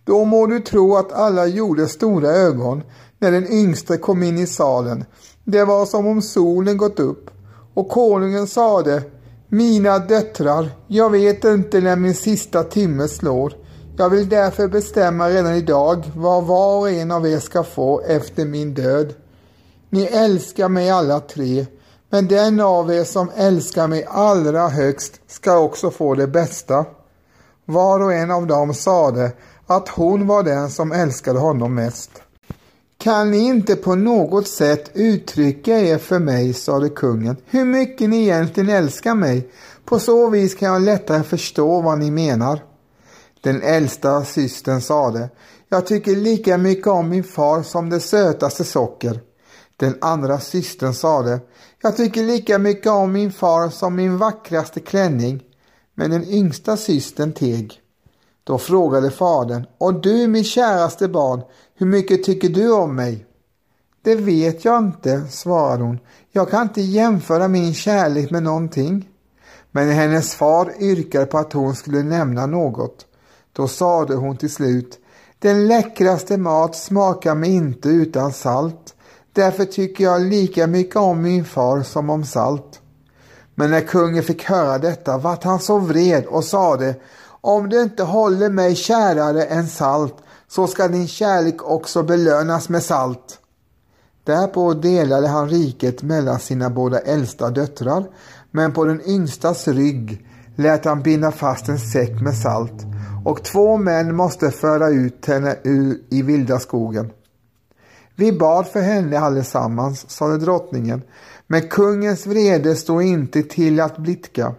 Då 0.04 0.26
må 0.26 0.48
du 0.48 0.60
tro 0.60 0.96
att 0.96 1.12
alla 1.12 1.46
gjorde 1.46 1.88
stora 1.88 2.30
ögon 2.30 2.84
när 3.20 3.32
den 3.32 3.52
yngste 3.52 3.98
kom 3.98 4.24
in 4.24 4.38
i 4.38 4.48
salen. 4.48 5.06
Det 5.44 5.66
var 5.66 5.86
som 5.86 6.08
om 6.08 6.22
solen 6.22 6.78
gått 6.78 7.00
upp 7.00 7.30
och 7.74 7.90
konungen 7.90 8.48
sade 8.48 9.04
Mina 9.50 10.00
döttrar, 10.00 10.70
jag 10.88 11.10
vet 11.10 11.44
inte 11.44 11.82
när 11.82 11.96
min 11.96 12.16
sista 12.16 12.64
timme 12.64 13.08
slår. 13.08 13.54
Jag 13.98 14.10
vill 14.10 14.30
därför 14.30 14.68
bestämma 14.68 15.30
redan 15.30 15.56
idag 15.56 16.12
vad 16.16 16.44
var 16.44 16.80
och 16.80 16.90
en 16.90 17.12
av 17.12 17.28
er 17.28 17.40
ska 17.40 17.64
få 17.64 18.02
efter 18.02 18.46
min 18.46 18.74
död. 18.74 19.14
Ni 19.90 20.04
älskar 20.04 20.70
mig 20.70 20.90
alla 20.90 21.20
tre, 21.20 21.66
men 22.10 22.28
den 22.28 22.60
av 22.60 22.92
er 22.92 23.04
som 23.04 23.32
älskar 23.36 23.88
mig 23.88 24.06
allra 24.10 24.68
högst 24.68 25.20
ska 25.28 25.58
också 25.58 25.92
få 25.92 26.16
det 26.16 26.28
bästa. 26.28 26.86
Var 27.66 28.00
och 28.00 28.14
en 28.14 28.32
av 28.32 28.48
dem 28.48 28.74
sade 28.74 29.32
att 29.68 29.90
hon 29.90 30.28
var 30.28 30.44
den 30.44 30.70
som 30.70 30.92
älskade 30.92 31.40
honom 31.40 31.76
mest. 31.76 32.12
Kan 32.98 33.32
ni 33.32 33.38
inte 33.38 33.76
på 33.76 33.96
något 33.96 34.48
sätt 34.48 34.92
uttrycka 34.94 35.80
er 35.80 35.98
för 35.98 36.20
mig, 36.20 36.54
sade 36.54 36.90
kungen, 36.90 37.38
hur 37.46 37.66
mycket 37.66 38.10
ni 38.10 38.22
egentligen 38.22 38.70
älskar 38.70 39.16
mig. 39.16 39.50
På 39.86 40.00
så 40.00 40.30
vis 40.30 40.56
kan 40.56 40.74
jag 40.74 40.82
lättare 40.82 41.24
förstå 41.24 41.82
vad 41.82 42.00
ni 42.00 42.12
menar. 42.12 42.60
Den 43.42 43.62
äldsta 43.62 44.26
systern 44.26 44.82
sade, 44.82 45.30
jag 45.70 45.86
tycker 45.86 46.16
lika 46.16 46.58
mycket 46.58 46.88
om 46.88 47.10
min 47.10 47.24
far 47.24 47.64
som 47.64 47.90
det 47.90 48.00
sötaste 48.00 48.64
socker. 48.64 49.20
Den 49.78 49.98
andra 50.02 50.40
systern 50.40 50.94
sade, 50.94 51.40
jag 51.82 51.98
tycker 51.98 52.24
lika 52.24 52.60
mycket 52.60 52.92
om 52.92 53.12
min 53.12 53.32
far 53.32 53.70
som 53.70 53.96
min 53.96 54.18
vackraste 54.18 54.80
klänning. 54.80 55.44
Men 55.96 56.12
den 56.12 56.30
yngsta 56.30 56.78
systern 56.78 57.34
teg. 57.34 57.82
Då 58.44 58.58
frågade 58.58 59.12
fadern, 59.12 59.66
och 59.78 60.02
du 60.02 60.28
mitt 60.28 60.48
käraste 60.48 61.08
barn, 61.08 61.42
hur 61.76 61.86
mycket 61.86 62.24
tycker 62.24 62.50
du 62.50 62.72
om 62.72 62.96
mig? 62.96 63.26
Det 64.04 64.16
vet 64.16 64.66
jag 64.66 64.84
inte, 64.84 65.28
svarade 65.30 65.84
hon. 65.84 66.00
Jag 66.32 66.50
kan 66.50 66.62
inte 66.62 66.82
jämföra 66.82 67.48
min 67.48 67.74
kärlek 67.74 68.32
med 68.32 68.44
någonting. 68.44 69.10
Men 69.72 69.90
hennes 69.90 70.36
far 70.36 70.74
yrkade 70.80 71.26
på 71.26 71.38
att 71.38 71.54
hon 71.54 71.76
skulle 71.76 72.04
nämna 72.04 72.46
något. 72.46 73.06
Då 73.54 73.68
sade 73.68 74.16
hon 74.16 74.38
till 74.38 74.52
slut, 74.54 75.00
den 75.40 75.68
läckraste 75.68 76.38
mat 76.38 76.76
smakar 76.76 77.36
mig 77.36 77.52
inte 77.52 77.90
utan 77.90 78.34
salt. 78.34 78.96
Därför 79.34 79.66
tycker 79.66 80.04
jag 80.04 80.22
lika 80.22 80.68
mycket 80.68 80.96
om 80.96 81.22
min 81.22 81.46
far 81.46 81.84
som 81.84 82.10
om 82.10 82.26
salt. 82.26 82.80
Men 83.56 83.72
när 83.72 83.82
kungen 83.82 84.24
fick 84.24 84.44
höra 84.44 84.78
detta 84.78 85.18
vart 85.18 85.44
han 85.44 85.60
så 85.60 85.78
vred 85.78 86.26
och 86.26 86.44
sade, 86.44 86.96
om 87.42 87.70
du 87.70 87.82
inte 87.82 88.04
håller 88.04 88.50
mig 88.50 88.76
kärare 88.76 89.44
än 89.44 89.68
salt 89.68 90.16
så 90.48 90.68
ska 90.68 90.88
din 90.88 91.08
kärlek 91.08 91.64
också 91.64 92.04
belönas 92.04 92.70
med 92.70 92.84
salt. 92.84 93.40
Därpå 94.24 94.74
delade 94.74 95.28
han 95.28 95.50
riket 95.50 96.04
mellan 96.04 96.40
sina 96.40 96.70
båda 96.70 97.00
äldsta 97.00 97.50
döttrar, 97.50 98.10
men 98.52 98.74
på 98.74 98.86
den 98.86 99.10
yngstas 99.10 99.68
rygg 99.68 100.28
lät 100.56 100.86
han 100.86 101.02
binda 101.02 101.32
fast 101.32 101.70
en 101.70 101.80
säck 101.80 102.22
med 102.22 102.38
salt 102.38 102.91
och 103.26 103.44
två 103.44 103.78
män 103.78 104.16
måste 104.16 104.52
föra 104.52 104.90
ut 104.90 105.26
henne 105.26 105.56
ur 105.64 106.00
i 106.10 106.22
vilda 106.22 106.60
skogen. 106.60 107.12
Vi 108.16 108.32
bad 108.32 108.68
för 108.68 108.82
henne 108.82 109.20
allesammans, 109.20 110.10
sade 110.10 110.38
drottningen, 110.38 111.02
men 111.48 111.70
kungens 111.70 112.26
vrede 112.26 112.76
stod 112.76 113.04
inte 113.04 113.44
till 113.44 113.80
att 113.80 113.98
blidka. 113.98 114.56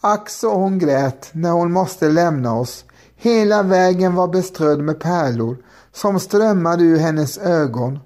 Ack 0.00 0.30
så 0.30 0.54
hon 0.54 0.78
grät 0.78 1.28
när 1.32 1.50
hon 1.50 1.72
måste 1.72 2.08
lämna 2.08 2.54
oss. 2.54 2.84
Hela 3.16 3.62
vägen 3.62 4.14
var 4.14 4.28
beströdd 4.28 4.80
med 4.80 5.00
pärlor 5.00 5.56
som 5.92 6.20
strömmade 6.20 6.84
ur 6.84 6.98
hennes 6.98 7.38
ögon. 7.38 7.98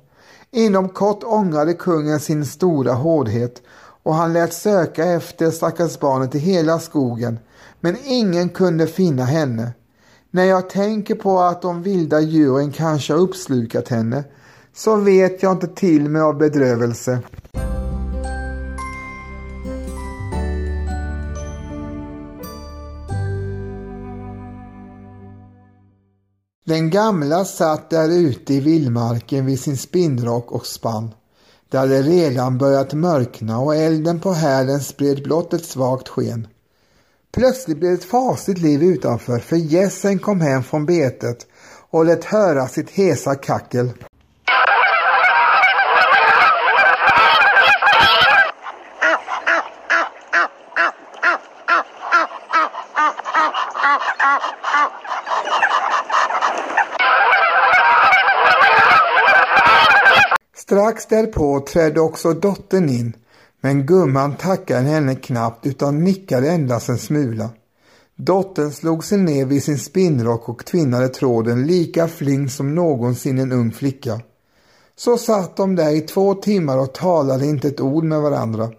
Inom 0.50 0.88
kort 0.88 1.25
ångrade 1.25 1.75
kungen 1.75 2.21
sin 2.21 2.47
stora 2.47 2.92
hårdhet 2.92 3.62
och 4.02 4.14
han 4.14 4.33
lät 4.33 4.52
söka 4.52 5.04
efter 5.04 5.50
stackars 5.50 5.99
barnet 5.99 6.35
i 6.35 6.38
hela 6.38 6.78
skogen, 6.78 7.38
men 7.80 7.97
ingen 8.04 8.49
kunde 8.49 8.87
finna 8.87 9.25
henne. 9.25 9.73
När 10.32 10.44
jag 10.44 10.70
tänker 10.70 11.14
på 11.14 11.40
att 11.40 11.62
de 11.62 11.82
vilda 11.82 12.20
djuren 12.20 12.72
kanske 12.72 13.12
har 13.12 13.20
uppslukat 13.20 13.88
henne, 13.88 14.25
så 14.75 14.96
vet 14.96 15.42
jag 15.42 15.52
inte 15.52 15.66
till 15.66 16.08
mig 16.08 16.22
av 16.22 16.38
bedrövelse. 16.38 17.18
Den 26.66 26.90
gamla 26.90 27.44
satt 27.44 27.90
där 27.90 28.08
ute 28.08 28.54
i 28.54 28.60
vildmarken 28.60 29.46
vid 29.46 29.60
sin 29.60 29.76
spinnrock 29.76 30.52
och 30.52 30.66
spann. 30.66 31.14
Det 31.70 31.78
hade 31.78 32.02
redan 32.02 32.58
börjat 32.58 32.94
mörkna 32.94 33.58
och 33.58 33.75
elden 33.75 34.20
på 34.20 34.32
härden 34.32 34.80
spred 34.80 35.22
blott 35.22 35.52
ett 35.54 35.64
svagt 35.64 36.08
sken. 36.08 36.46
Plötsligt 37.32 37.78
blev 37.78 37.90
det 37.90 37.99
ett 37.99 38.04
fasligt 38.04 38.60
liv 38.60 38.82
utanför 38.82 39.38
för 39.38 39.56
gässen 39.56 40.18
kom 40.18 40.40
hem 40.40 40.62
från 40.62 40.87
betet 40.87 41.46
och 41.90 42.04
lät 42.04 42.25
höra 42.25 42.68
sitt 42.68 42.90
hesa 42.90 43.34
kackel. 43.34 43.90
Strax 60.56 61.06
därpå 61.06 61.60
trädde 61.60 62.00
också 62.00 62.32
dottern 62.32 62.88
in. 62.88 63.16
Men 63.60 63.86
gumman 63.86 64.36
tackade 64.36 64.80
henne 64.80 65.14
knappt 65.14 65.66
utan 65.66 66.04
nickade 66.04 66.50
endast 66.50 66.88
en 66.88 66.98
smula. 66.98 67.50
Dottern 68.16 68.70
slog 68.72 69.04
sig 69.04 69.18
ner 69.18 69.46
vid 69.46 69.64
sin 69.64 69.78
spinnrock 69.78 70.48
och 70.48 70.64
tvinnade 70.64 71.08
tråden 71.08 71.66
lika 71.66 72.08
flink 72.08 72.50
som 72.50 72.74
någonsin 72.74 73.38
en 73.38 73.52
ung 73.52 73.72
flicka. 73.72 74.20
Så 74.96 75.18
satt 75.18 75.56
de 75.56 75.76
där 75.76 75.90
i 75.90 76.00
två 76.00 76.34
timmar 76.34 76.78
och 76.78 76.94
talade 76.94 77.46
inte 77.46 77.68
ett 77.68 77.80
ord 77.80 78.04
med 78.04 78.20
varandra. 78.20 78.70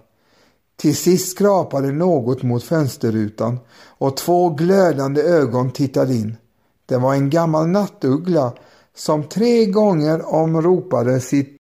Till 0.76 0.96
sist 0.96 1.32
skrapade 1.32 1.92
något 1.92 2.44
mot 2.44 2.64
fönsterrutan 2.64 3.60
och 3.98 4.18
två 4.18 4.50
glödande 4.50 5.22
ögon 5.22 5.72
tittade 5.72 6.14
in. 6.14 6.38
Det 6.86 6.98
var 6.98 7.14
en 7.14 7.30
gammal 7.30 7.68
nattuggla 7.68 8.54
som 8.96 9.24
tre 9.24 9.66
gånger 9.66 10.34
omropade 10.34 11.22
sitt 11.22 11.58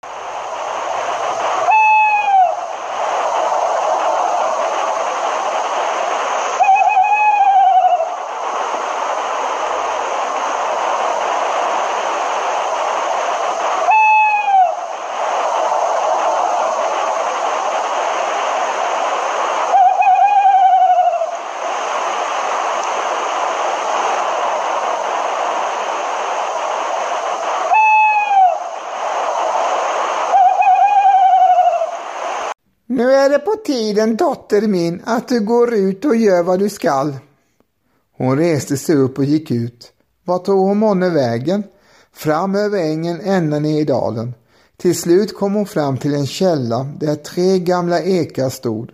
Nu 33.01 33.13
är 33.13 33.31
det 33.31 33.39
på 33.39 33.50
tiden, 33.65 34.17
dotter 34.17 34.63
min, 34.63 35.03
att 35.05 35.29
du 35.29 35.41
går 35.41 35.75
ut 35.75 36.05
och 36.05 36.17
gör 36.17 36.43
vad 36.43 36.59
du 36.59 36.69
skall. 36.69 37.17
Hon 38.17 38.39
reste 38.39 38.77
sig 38.77 38.97
upp 38.97 39.19
och 39.19 39.25
gick 39.25 39.51
ut. 39.51 39.93
Vad 40.25 40.45
tog 40.45 40.59
hon 40.59 40.79
månne 40.79 41.11
vägen? 41.11 41.63
Fram 42.13 42.55
över 42.55 42.79
ängen 42.79 43.21
ända 43.21 43.59
ner 43.59 43.81
i 43.81 43.85
dalen. 43.85 44.35
Till 44.77 44.97
slut 44.97 45.37
kom 45.37 45.55
hon 45.55 45.67
fram 45.67 45.99
till 45.99 46.15
en 46.15 46.27
källa 46.27 46.85
där 47.01 47.15
tre 47.15 47.59
gamla 47.59 48.01
ekar 48.01 48.49
stod. 48.49 48.91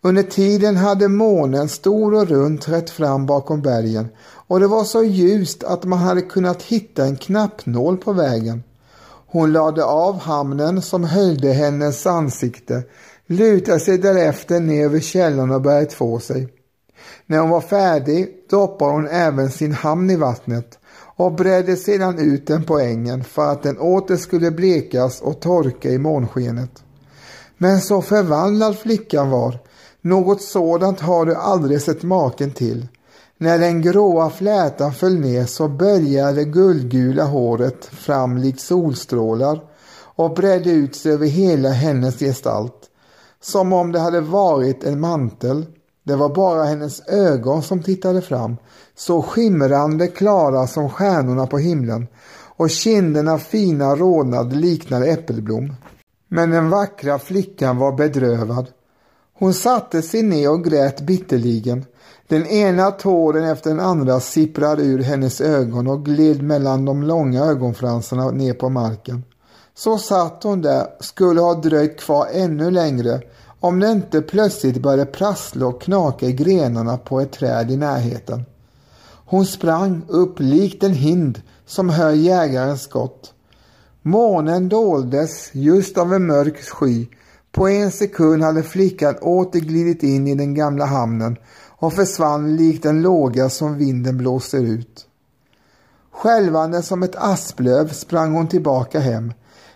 Under 0.00 0.22
tiden 0.22 0.76
hade 0.76 1.08
månen 1.08 1.68
stor 1.68 2.14
och 2.14 2.28
rund 2.28 2.60
trätt 2.60 2.90
fram 2.90 3.26
bakom 3.26 3.62
bergen 3.62 4.08
och 4.50 4.60
det 4.60 4.66
var 4.66 4.84
så 4.84 5.04
ljust 5.04 5.64
att 5.64 5.84
man 5.84 5.98
hade 5.98 6.22
kunnat 6.22 6.62
hitta 6.62 7.04
en 7.04 7.16
knappnål 7.16 7.96
på 7.96 8.12
vägen. 8.12 8.62
Hon 9.26 9.52
lade 9.52 9.84
av 9.84 10.18
hamnen 10.18 10.82
som 10.82 11.04
höjde 11.04 11.52
hennes 11.52 12.06
ansikte 12.06 12.82
lutade 13.30 13.80
sig 13.80 13.98
därefter 13.98 14.60
ner 14.60 14.88
vid 14.88 15.04
källan 15.04 15.50
och 15.50 15.62
började 15.62 15.86
två 15.86 16.20
sig. 16.20 16.48
När 17.26 17.38
hon 17.38 17.50
var 17.50 17.60
färdig 17.60 18.28
doppade 18.50 18.92
hon 18.92 19.08
även 19.08 19.50
sin 19.50 19.72
hamn 19.72 20.10
i 20.10 20.16
vattnet 20.16 20.78
och 21.16 21.32
bredde 21.32 21.76
sedan 21.76 22.18
ut 22.18 22.46
den 22.46 22.64
på 22.64 22.78
ängen 22.78 23.24
för 23.24 23.52
att 23.52 23.62
den 23.62 23.78
åter 23.78 24.16
skulle 24.16 24.50
blekas 24.50 25.20
och 25.20 25.40
torka 25.40 25.90
i 25.90 25.98
månskenet. 25.98 26.70
Men 27.58 27.80
så 27.80 28.02
förvandlad 28.02 28.78
flickan 28.78 29.30
var, 29.30 29.58
något 30.00 30.42
sådant 30.42 31.00
har 31.00 31.26
du 31.26 31.34
aldrig 31.34 31.82
sett 31.82 32.02
maken 32.02 32.50
till. 32.50 32.88
När 33.38 33.58
den 33.58 33.82
gråa 33.82 34.30
flätan 34.30 34.92
föll 34.92 35.20
ner 35.20 35.44
så 35.44 35.68
började 35.68 36.32
det 36.32 36.44
guldgula 36.44 37.24
håret 37.24 37.84
fram 37.84 38.36
likt 38.36 38.60
solstrålar 38.60 39.60
och 40.16 40.34
bredde 40.34 40.70
ut 40.70 40.96
sig 40.96 41.12
över 41.12 41.26
hela 41.26 41.68
hennes 41.68 42.18
gestalt 42.18 42.89
som 43.42 43.72
om 43.72 43.92
det 43.92 44.00
hade 44.00 44.20
varit 44.20 44.84
en 44.84 45.00
mantel. 45.00 45.66
Det 46.04 46.16
var 46.16 46.34
bara 46.34 46.64
hennes 46.64 47.08
ögon 47.08 47.62
som 47.62 47.82
tittade 47.82 48.22
fram, 48.22 48.56
så 48.96 49.22
skimrande 49.22 50.06
klara 50.06 50.66
som 50.66 50.90
stjärnorna 50.90 51.46
på 51.46 51.58
himlen 51.58 52.06
och 52.56 52.70
kinderna 52.70 53.38
fina 53.38 53.96
rodnad 53.96 54.52
liknade 54.56 55.06
äppelblom. 55.06 55.74
Men 56.28 56.50
den 56.50 56.70
vackra 56.70 57.18
flickan 57.18 57.76
var 57.76 57.92
bedrövad. 57.92 58.66
Hon 59.38 59.54
satte 59.54 60.02
sig 60.02 60.22
ner 60.22 60.50
och 60.50 60.64
grät 60.64 61.00
bitterligen. 61.00 61.84
Den 62.28 62.46
ena 62.46 62.90
tåren 62.90 63.44
efter 63.44 63.70
den 63.70 63.80
andra 63.80 64.20
sipprade 64.20 64.82
ur 64.82 64.98
hennes 64.98 65.40
ögon 65.40 65.86
och 65.86 66.04
gled 66.04 66.42
mellan 66.42 66.84
de 66.84 67.02
långa 67.02 67.44
ögonfransarna 67.44 68.30
ner 68.30 68.54
på 68.54 68.68
marken. 68.68 69.22
Så 69.82 69.98
satt 69.98 70.42
hon 70.42 70.62
där, 70.62 70.86
skulle 71.00 71.40
ha 71.40 71.54
dröjt 71.54 72.00
kvar 72.00 72.28
ännu 72.32 72.70
längre 72.70 73.22
om 73.60 73.80
det 73.80 73.90
inte 73.90 74.22
plötsligt 74.22 74.82
började 74.82 75.06
prassla 75.06 75.66
och 75.66 75.82
knaka 75.82 76.26
i 76.26 76.32
grenarna 76.32 76.98
på 76.98 77.20
ett 77.20 77.32
träd 77.32 77.70
i 77.70 77.76
närheten. 77.76 78.44
Hon 79.26 79.46
sprang 79.46 80.02
upp 80.08 80.40
likt 80.40 80.82
en 80.82 80.92
hind 80.92 81.42
som 81.66 81.88
hör 81.88 82.10
jägarens 82.10 82.82
skott. 82.82 83.32
Månen 84.02 84.68
doldes 84.68 85.50
just 85.52 85.98
av 85.98 86.14
en 86.14 86.26
mörk 86.26 86.62
sky. 86.62 87.06
På 87.52 87.68
en 87.68 87.90
sekund 87.90 88.42
hade 88.42 88.62
flickan 88.62 89.14
åter 89.20 89.60
glidit 89.60 90.02
in 90.02 90.26
i 90.26 90.34
den 90.34 90.54
gamla 90.54 90.84
hamnen 90.84 91.36
och 91.68 91.92
försvann 91.92 92.56
likt 92.56 92.84
en 92.84 93.02
låga 93.02 93.50
som 93.50 93.78
vinden 93.78 94.18
blåser 94.18 94.60
ut. 94.60 95.06
Skälvande 96.12 96.82
som 96.82 97.02
ett 97.02 97.16
asplöv 97.16 97.88
sprang 97.88 98.34
hon 98.34 98.48
tillbaka 98.48 99.00
hem 99.00 99.32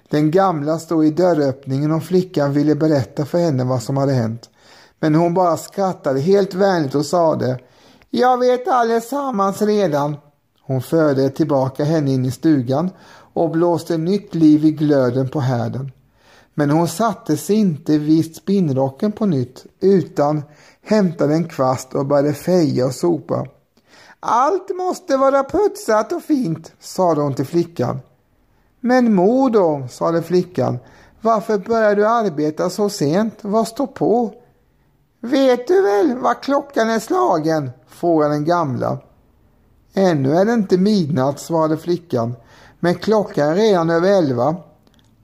den 0.08 0.30
gamla 0.30 0.78
stod 0.78 1.06
i 1.06 1.10
dörröppningen 1.10 1.92
och 1.92 2.02
flickan 2.02 2.52
ville 2.52 2.74
berätta 2.74 3.24
för 3.24 3.38
henne 3.38 3.64
vad 3.64 3.82
som 3.82 3.96
hade 3.96 4.12
hänt. 4.12 4.50
Men 5.00 5.14
hon 5.14 5.34
bara 5.34 5.56
skrattade 5.56 6.20
helt 6.20 6.54
vänligt 6.54 6.94
och 6.94 7.06
sade 7.06 7.58
Jag 8.10 8.38
vet 8.38 8.68
allesammans 8.68 9.62
redan. 9.62 10.16
Hon 10.62 10.82
förde 10.82 11.30
tillbaka 11.30 11.84
henne 11.84 12.12
in 12.12 12.24
i 12.24 12.30
stugan 12.30 12.90
och 13.34 13.50
blåste 13.50 13.96
nytt 13.96 14.34
liv 14.34 14.64
i 14.64 14.70
glöden 14.70 15.28
på 15.28 15.40
härden. 15.40 15.92
Men 16.54 16.70
hon 16.70 16.88
satte 16.88 17.36
sig 17.36 17.56
inte 17.56 17.98
vid 17.98 18.36
spinnrocken 18.36 19.12
på 19.12 19.26
nytt 19.26 19.66
utan 19.80 20.42
hämtade 20.82 21.34
en 21.34 21.48
kvast 21.48 21.94
och 21.94 22.06
började 22.06 22.34
feja 22.34 22.86
och 22.86 22.94
sopa. 22.94 23.46
Allt 24.20 24.76
måste 24.76 25.16
vara 25.16 25.44
putsat 25.44 26.12
och 26.12 26.22
fint, 26.22 26.72
sade 26.80 27.20
hon 27.20 27.34
till 27.34 27.46
flickan. 27.46 27.98
Men 28.86 29.14
mor 29.14 29.50
då, 29.50 29.86
sade 29.90 30.22
flickan, 30.22 30.78
varför 31.20 31.58
börjar 31.58 31.96
du 31.96 32.06
arbeta 32.06 32.70
så 32.70 32.88
sent? 32.88 33.38
Vad 33.40 33.68
står 33.68 33.86
på? 33.86 34.34
Vet 35.20 35.68
du 35.68 35.82
väl 35.82 36.18
vad 36.18 36.40
klockan 36.40 36.90
är 36.90 36.98
slagen? 36.98 37.70
frågade 37.88 38.34
den 38.34 38.44
gamla. 38.44 38.98
Ännu 39.94 40.36
är 40.36 40.44
det 40.44 40.52
inte 40.52 40.78
midnatt, 40.78 41.40
svarade 41.40 41.76
flickan, 41.76 42.34
men 42.80 42.94
klockan 42.94 43.48
är 43.48 43.54
redan 43.54 43.90
över 43.90 44.18
elva. 44.18 44.56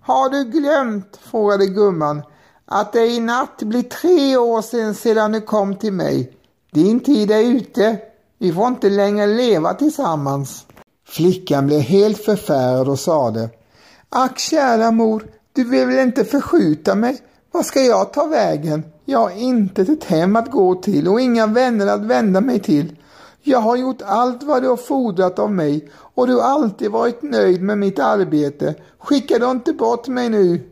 Har 0.00 0.28
du 0.30 0.44
glömt, 0.44 1.18
frågade 1.22 1.66
gumman, 1.66 2.22
att 2.66 2.92
det 2.92 3.06
i 3.06 3.20
natt 3.20 3.62
blir 3.62 3.82
tre 3.82 4.36
år 4.36 4.62
sedan 4.62 4.94
sedan 4.94 5.32
du 5.32 5.40
kom 5.40 5.74
till 5.74 5.92
mig. 5.92 6.36
Din 6.72 7.00
tid 7.00 7.30
är 7.30 7.40
ute. 7.40 7.98
Vi 8.38 8.52
får 8.52 8.66
inte 8.66 8.90
längre 8.90 9.26
leva 9.26 9.74
tillsammans. 9.74 10.66
Flickan 11.10 11.66
blev 11.66 11.80
helt 11.80 12.18
förfärad 12.18 12.88
och 12.88 12.98
sade 12.98 13.48
Ack 14.08 14.38
kära 14.38 14.90
mor, 14.90 15.26
du 15.52 15.64
vill 15.64 15.86
väl 15.86 15.98
inte 15.98 16.24
förskjuta 16.24 16.94
mig? 16.94 17.18
Vad 17.52 17.66
ska 17.66 17.80
jag 17.80 18.12
ta 18.12 18.26
vägen? 18.26 18.84
Jag 19.04 19.18
har 19.18 19.30
inte 19.30 19.82
ett 19.82 20.04
hem 20.04 20.36
att 20.36 20.50
gå 20.50 20.74
till 20.74 21.08
och 21.08 21.20
inga 21.20 21.46
vänner 21.46 21.86
att 21.86 22.00
vända 22.00 22.40
mig 22.40 22.60
till. 22.60 22.96
Jag 23.42 23.58
har 23.58 23.76
gjort 23.76 24.02
allt 24.02 24.42
vad 24.42 24.62
du 24.62 24.68
har 24.68 24.76
fordrat 24.76 25.38
av 25.38 25.52
mig 25.52 25.90
och 25.96 26.26
du 26.26 26.34
har 26.34 26.42
alltid 26.42 26.90
varit 26.90 27.22
nöjd 27.22 27.62
med 27.62 27.78
mitt 27.78 27.98
arbete. 27.98 28.74
Skicka 28.98 29.38
då 29.38 29.50
inte 29.50 29.72
bort 29.72 30.08
mig 30.08 30.28
nu. 30.28 30.70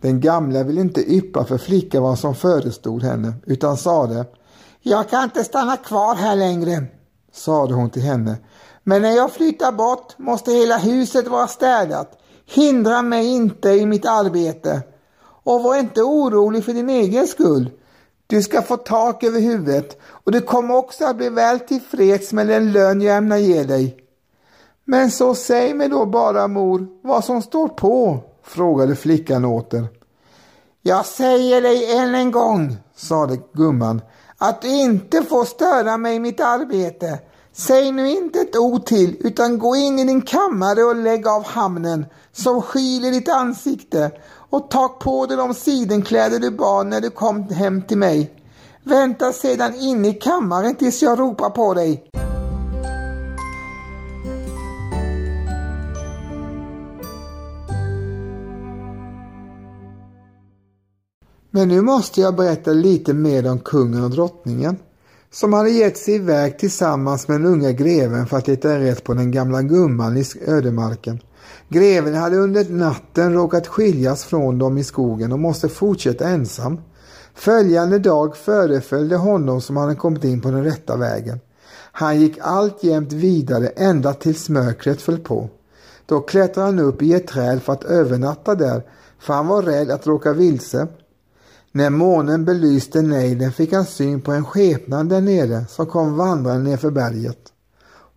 Den 0.00 0.20
gamla 0.20 0.62
ville 0.62 0.80
inte 0.80 1.12
yppa 1.14 1.44
för 1.44 1.58
flickan 1.58 2.02
vad 2.02 2.18
som 2.18 2.34
förestod 2.34 3.02
henne 3.02 3.32
utan 3.46 3.76
sade 3.76 4.24
Jag 4.80 5.08
kan 5.08 5.24
inte 5.24 5.44
stanna 5.44 5.76
kvar 5.76 6.14
här 6.14 6.36
längre, 6.36 6.84
sade 7.32 7.74
hon 7.74 7.90
till 7.90 8.02
henne. 8.02 8.36
Men 8.84 9.02
när 9.02 9.16
jag 9.16 9.32
flyttar 9.32 9.72
bort 9.72 10.18
måste 10.18 10.52
hela 10.52 10.78
huset 10.78 11.28
vara 11.28 11.46
städat. 11.46 12.18
Hindra 12.46 13.02
mig 13.02 13.26
inte 13.26 13.70
i 13.70 13.86
mitt 13.86 14.06
arbete. 14.06 14.82
Och 15.44 15.62
var 15.62 15.76
inte 15.76 16.02
orolig 16.02 16.64
för 16.64 16.72
din 16.72 16.90
egen 16.90 17.26
skull. 17.26 17.70
Du 18.26 18.42
ska 18.42 18.62
få 18.62 18.76
tak 18.76 19.24
över 19.24 19.40
huvudet 19.40 20.00
och 20.04 20.32
du 20.32 20.40
kommer 20.40 20.76
också 20.76 21.04
att 21.04 21.16
bli 21.16 21.28
väl 21.28 21.60
tillfreds 21.60 22.32
med 22.32 22.46
den 22.46 22.72
lön 22.72 23.00
jag 23.00 23.16
ämnar 23.16 23.36
ge 23.36 23.62
dig. 23.62 23.96
Men 24.84 25.10
så 25.10 25.34
säg 25.34 25.74
mig 25.74 25.88
då 25.88 26.06
bara 26.06 26.48
mor 26.48 26.86
vad 27.02 27.24
som 27.24 27.42
står 27.42 27.68
på, 27.68 28.18
frågade 28.42 28.96
flickan 28.96 29.44
åter. 29.44 29.86
Jag 30.82 31.06
säger 31.06 31.62
dig 31.62 31.96
än 31.96 32.14
en 32.14 32.30
gång, 32.30 32.76
sade 32.96 33.38
gumman, 33.52 34.02
att 34.38 34.62
du 34.62 34.68
inte 34.68 35.22
får 35.22 35.44
störa 35.44 35.96
mig 35.96 36.16
i 36.16 36.20
mitt 36.20 36.40
arbete. 36.40 37.18
Säg 37.54 37.92
nu 37.92 38.10
inte 38.10 38.40
ett 38.40 38.56
ord 38.56 38.84
till 38.84 39.16
utan 39.20 39.58
gå 39.58 39.76
in 39.76 39.98
i 39.98 40.04
din 40.04 40.22
kammare 40.22 40.82
och 40.82 40.96
lägg 40.96 41.28
av 41.28 41.44
hamnen 41.44 42.06
som 42.32 42.62
skyler 42.62 43.10
ditt 43.10 43.28
ansikte 43.28 44.10
och 44.50 44.70
tag 44.70 45.00
på 45.00 45.26
dig 45.26 45.36
de 45.36 45.54
sidenkläder 45.54 46.38
du 46.38 46.50
bar 46.50 46.84
när 46.84 47.00
du 47.00 47.10
kom 47.10 47.48
hem 47.48 47.82
till 47.82 47.98
mig. 47.98 48.38
Vänta 48.82 49.32
sedan 49.32 49.74
inne 49.74 50.08
i 50.08 50.14
kammaren 50.14 50.74
tills 50.74 51.02
jag 51.02 51.18
ropar 51.18 51.50
på 51.50 51.74
dig. 51.74 52.04
Men 61.50 61.68
nu 61.68 61.80
måste 61.80 62.20
jag 62.20 62.36
berätta 62.36 62.72
lite 62.72 63.14
mer 63.14 63.50
om 63.50 63.58
kungen 63.58 64.04
och 64.04 64.10
drottningen 64.10 64.76
som 65.32 65.52
hade 65.52 65.70
gett 65.70 65.98
sig 65.98 66.14
iväg 66.14 66.58
tillsammans 66.58 67.28
med 67.28 67.40
den 67.40 67.52
unga 67.52 67.72
greven 67.72 68.26
för 68.26 68.36
att 68.36 68.48
leta 68.48 68.78
rätt 68.78 69.04
på 69.04 69.14
den 69.14 69.30
gamla 69.30 69.62
gumman 69.62 70.16
i 70.16 70.24
ödemarken. 70.46 71.20
Greven 71.68 72.14
hade 72.14 72.36
under 72.36 72.64
natten 72.64 73.32
råkat 73.32 73.66
skiljas 73.66 74.24
från 74.24 74.58
dem 74.58 74.78
i 74.78 74.84
skogen 74.84 75.32
och 75.32 75.38
måste 75.38 75.68
fortsätta 75.68 76.28
ensam. 76.28 76.80
Följande 77.34 77.98
dag 77.98 78.36
föreföljde 78.36 79.16
honom 79.16 79.60
som 79.60 79.76
hade 79.76 79.94
kommit 79.94 80.24
in 80.24 80.40
på 80.40 80.50
den 80.50 80.64
rätta 80.64 80.96
vägen. 80.96 81.40
Han 81.92 82.20
gick 82.20 82.38
alltjämt 82.40 83.12
vidare 83.12 83.66
ända 83.66 84.14
tills 84.14 84.48
mörkret 84.48 85.02
föll 85.02 85.18
på. 85.18 85.48
Då 86.06 86.20
klättrade 86.20 86.68
han 86.68 86.78
upp 86.78 87.02
i 87.02 87.14
ett 87.14 87.26
träd 87.26 87.62
för 87.62 87.72
att 87.72 87.84
övernatta 87.84 88.54
där, 88.54 88.82
för 89.18 89.34
han 89.34 89.46
var 89.46 89.62
rädd 89.62 89.90
att 89.90 90.06
råka 90.06 90.32
vilse. 90.32 90.86
När 91.74 91.90
månen 91.90 92.44
belyste 92.44 93.02
nejden 93.02 93.52
fick 93.52 93.72
han 93.72 93.84
syn 93.84 94.20
på 94.20 94.32
en 94.32 94.44
skepnad 94.44 95.08
där 95.08 95.20
nere 95.20 95.66
som 95.68 95.86
kom 95.86 96.16
vandrande 96.16 96.70
nerför 96.70 96.90
berget. 96.90 97.38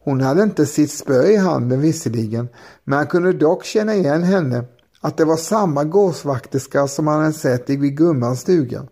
Hon 0.04 0.22
hade 0.22 0.44
inte 0.44 0.66
sitt 0.66 0.92
spö 0.92 1.24
i 1.24 1.38
handen 1.38 1.82
visserligen, 1.82 2.50
men 2.84 2.98
han 2.98 3.08
kunde 3.08 3.34
dock 3.34 3.66
känna 3.66 3.96
igen 3.96 4.24
henne, 4.24 4.64
att 5.02 5.18
det 5.18 5.26
var 5.26 5.38
samma 5.38 5.84
gåsvakterska 5.84 6.88
som 6.88 7.08
han 7.08 7.20
hade 7.20 7.34
sett 7.34 7.70
vid 7.70 7.98
gummans 7.98 8.42
stuga. 8.42 8.84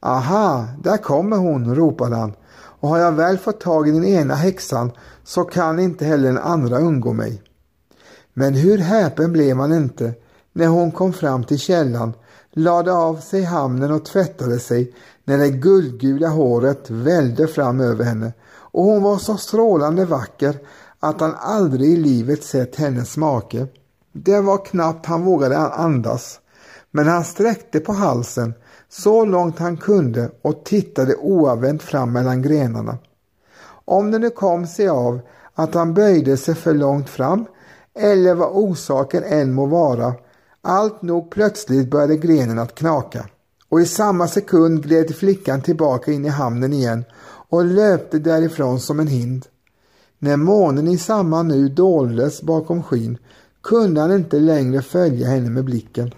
Aha, 0.00 0.68
där 0.82 0.96
kommer 0.96 1.36
hon, 1.36 1.74
ropade 1.74 2.16
han, 2.16 2.32
och 2.54 2.88
har 2.88 2.98
jag 2.98 3.12
väl 3.12 3.38
fått 3.38 3.60
tag 3.60 3.88
i 3.88 3.92
den 3.92 4.04
ena 4.04 4.34
häxan 4.34 4.90
så 5.24 5.44
kan 5.44 5.78
inte 5.78 6.04
heller 6.04 6.28
den 6.28 6.38
andra 6.38 6.78
undgå 6.78 7.12
mig. 7.12 7.42
Men 8.34 8.54
hur 8.54 8.78
häpen 8.78 9.32
blev 9.32 9.56
han 9.56 9.72
inte 9.72 10.14
när 10.52 10.66
hon 10.66 10.90
kom 10.90 11.12
fram 11.12 11.44
till 11.44 11.58
källan 11.58 12.12
lade 12.54 12.92
av 12.92 13.16
sig 13.16 13.42
hamnen 13.42 13.92
och 13.92 14.04
tvättade 14.04 14.58
sig 14.58 14.94
när 15.24 15.38
det 15.38 15.50
guldgula 15.50 16.28
håret 16.28 16.90
välde 16.90 17.46
fram 17.46 17.80
över 17.80 18.04
henne 18.04 18.32
och 18.72 18.84
hon 18.84 19.02
var 19.02 19.18
så 19.18 19.36
strålande 19.36 20.04
vacker 20.04 20.58
att 21.00 21.20
han 21.20 21.34
aldrig 21.38 21.90
i 21.90 21.96
livet 21.96 22.44
sett 22.44 22.76
hennes 22.76 23.16
make. 23.16 23.66
Det 24.12 24.40
var 24.40 24.64
knappt 24.64 25.06
han 25.06 25.22
vågade 25.22 25.58
andas. 25.58 26.40
Men 26.90 27.06
han 27.06 27.24
sträckte 27.24 27.80
på 27.80 27.92
halsen 27.92 28.54
så 28.88 29.24
långt 29.24 29.58
han 29.58 29.76
kunde 29.76 30.30
och 30.42 30.64
tittade 30.64 31.16
oavvänt 31.16 31.82
fram 31.82 32.12
mellan 32.12 32.42
grenarna. 32.42 32.98
Om 33.84 34.10
det 34.10 34.18
nu 34.18 34.30
kom 34.30 34.66
sig 34.66 34.88
av 34.88 35.20
att 35.54 35.74
han 35.74 35.94
böjde 35.94 36.36
sig 36.36 36.54
för 36.54 36.74
långt 36.74 37.08
fram 37.08 37.46
eller 37.94 38.34
vad 38.34 38.48
orsaken 38.52 39.22
än 39.24 39.54
må 39.54 39.66
vara 39.66 40.14
allt 40.62 41.02
nog 41.02 41.30
plötsligt 41.30 41.90
började 41.90 42.16
grenen 42.16 42.58
att 42.58 42.74
knaka 42.74 43.26
och 43.68 43.80
i 43.80 43.86
samma 43.86 44.28
sekund 44.28 44.82
gled 44.82 45.16
flickan 45.16 45.62
tillbaka 45.62 46.12
in 46.12 46.24
i 46.24 46.28
hamnen 46.28 46.72
igen 46.72 47.04
och 47.48 47.64
löpte 47.64 48.18
därifrån 48.18 48.80
som 48.80 49.00
en 49.00 49.06
hind. 49.06 49.46
När 50.18 50.36
månen 50.36 50.88
i 50.88 50.98
samma 50.98 51.42
nu 51.42 51.68
doldes 51.68 52.42
bakom 52.42 52.82
skyn 52.82 53.18
kunde 53.62 54.00
han 54.00 54.12
inte 54.12 54.36
längre 54.36 54.82
följa 54.82 55.28
henne 55.28 55.50
med 55.50 55.64
blicken. 55.64 56.14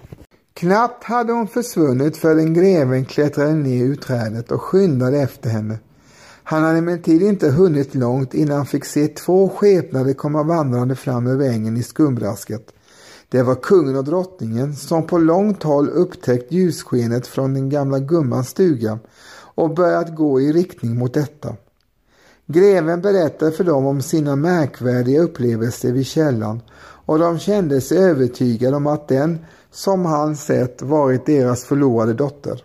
Knappt 0.55 1.05
hade 1.05 1.33
hon 1.33 1.49
försvunnit 1.49 2.17
förrän 2.17 2.55
greven 2.55 3.05
klättrade 3.05 3.55
ner 3.55 3.85
ur 3.85 3.97
trädet 3.97 4.53
och 4.53 4.63
skyndade 4.63 5.19
efter 5.19 5.51
henne. 5.51 5.79
Han 6.43 6.63
hade 6.63 6.79
emellertid 6.79 7.23
inte 7.23 7.51
hunnit 7.51 7.95
långt 7.95 8.35
innan 8.35 8.57
han 8.57 8.67
fick 8.67 8.85
se 8.85 9.09
två 9.09 9.49
skepnader 9.49 10.15
komma 10.15 10.43
vandrande 10.43 10.97
fram 10.97 11.27
över 11.27 11.49
ängen 11.49 11.77
i 11.77 11.83
skumrasket. 11.83 12.74
Det 13.35 13.43
var 13.43 13.55
kungen 13.55 13.97
och 13.97 14.05
drottningen 14.05 14.75
som 14.75 15.07
på 15.07 15.19
långt 15.19 15.63
håll 15.63 15.89
upptäckt 15.89 16.53
ljusskenet 16.53 17.27
från 17.27 17.55
den 17.55 17.69
gamla 17.69 17.99
gummans 17.99 18.49
stuga 18.49 18.99
och 19.55 19.75
börjat 19.75 20.15
gå 20.15 20.41
i 20.41 20.53
riktning 20.53 20.99
mot 20.99 21.15
detta. 21.15 21.57
Greven 22.47 23.01
berättade 23.01 23.53
för 23.53 23.65
dem 23.65 23.87
om 23.87 24.03
sina 24.03 24.37
märkvärdiga 24.37 25.23
upplevelser 25.23 25.93
vid 25.93 26.07
källan 26.07 26.61
och 27.07 27.19
de 27.19 27.39
kände 27.39 27.81
sig 27.81 27.99
övertygade 27.99 28.77
om 28.77 28.87
att 28.87 29.09
den 29.09 29.39
som 29.71 30.05
han 30.05 30.37
sett 30.37 30.83
varit 30.83 31.27
deras 31.27 31.65
förlorade 31.65 32.15
dotter. 32.15 32.65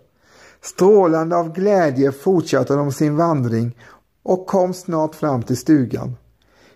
Strålande 0.61 1.35
av 1.35 1.53
glädje 1.53 2.11
fortsatte 2.11 2.73
de 2.73 2.91
sin 2.91 3.15
vandring 3.15 3.77
och 4.23 4.47
kom 4.47 4.73
snart 4.73 5.15
fram 5.15 5.43
till 5.43 5.57
stugan. 5.57 6.15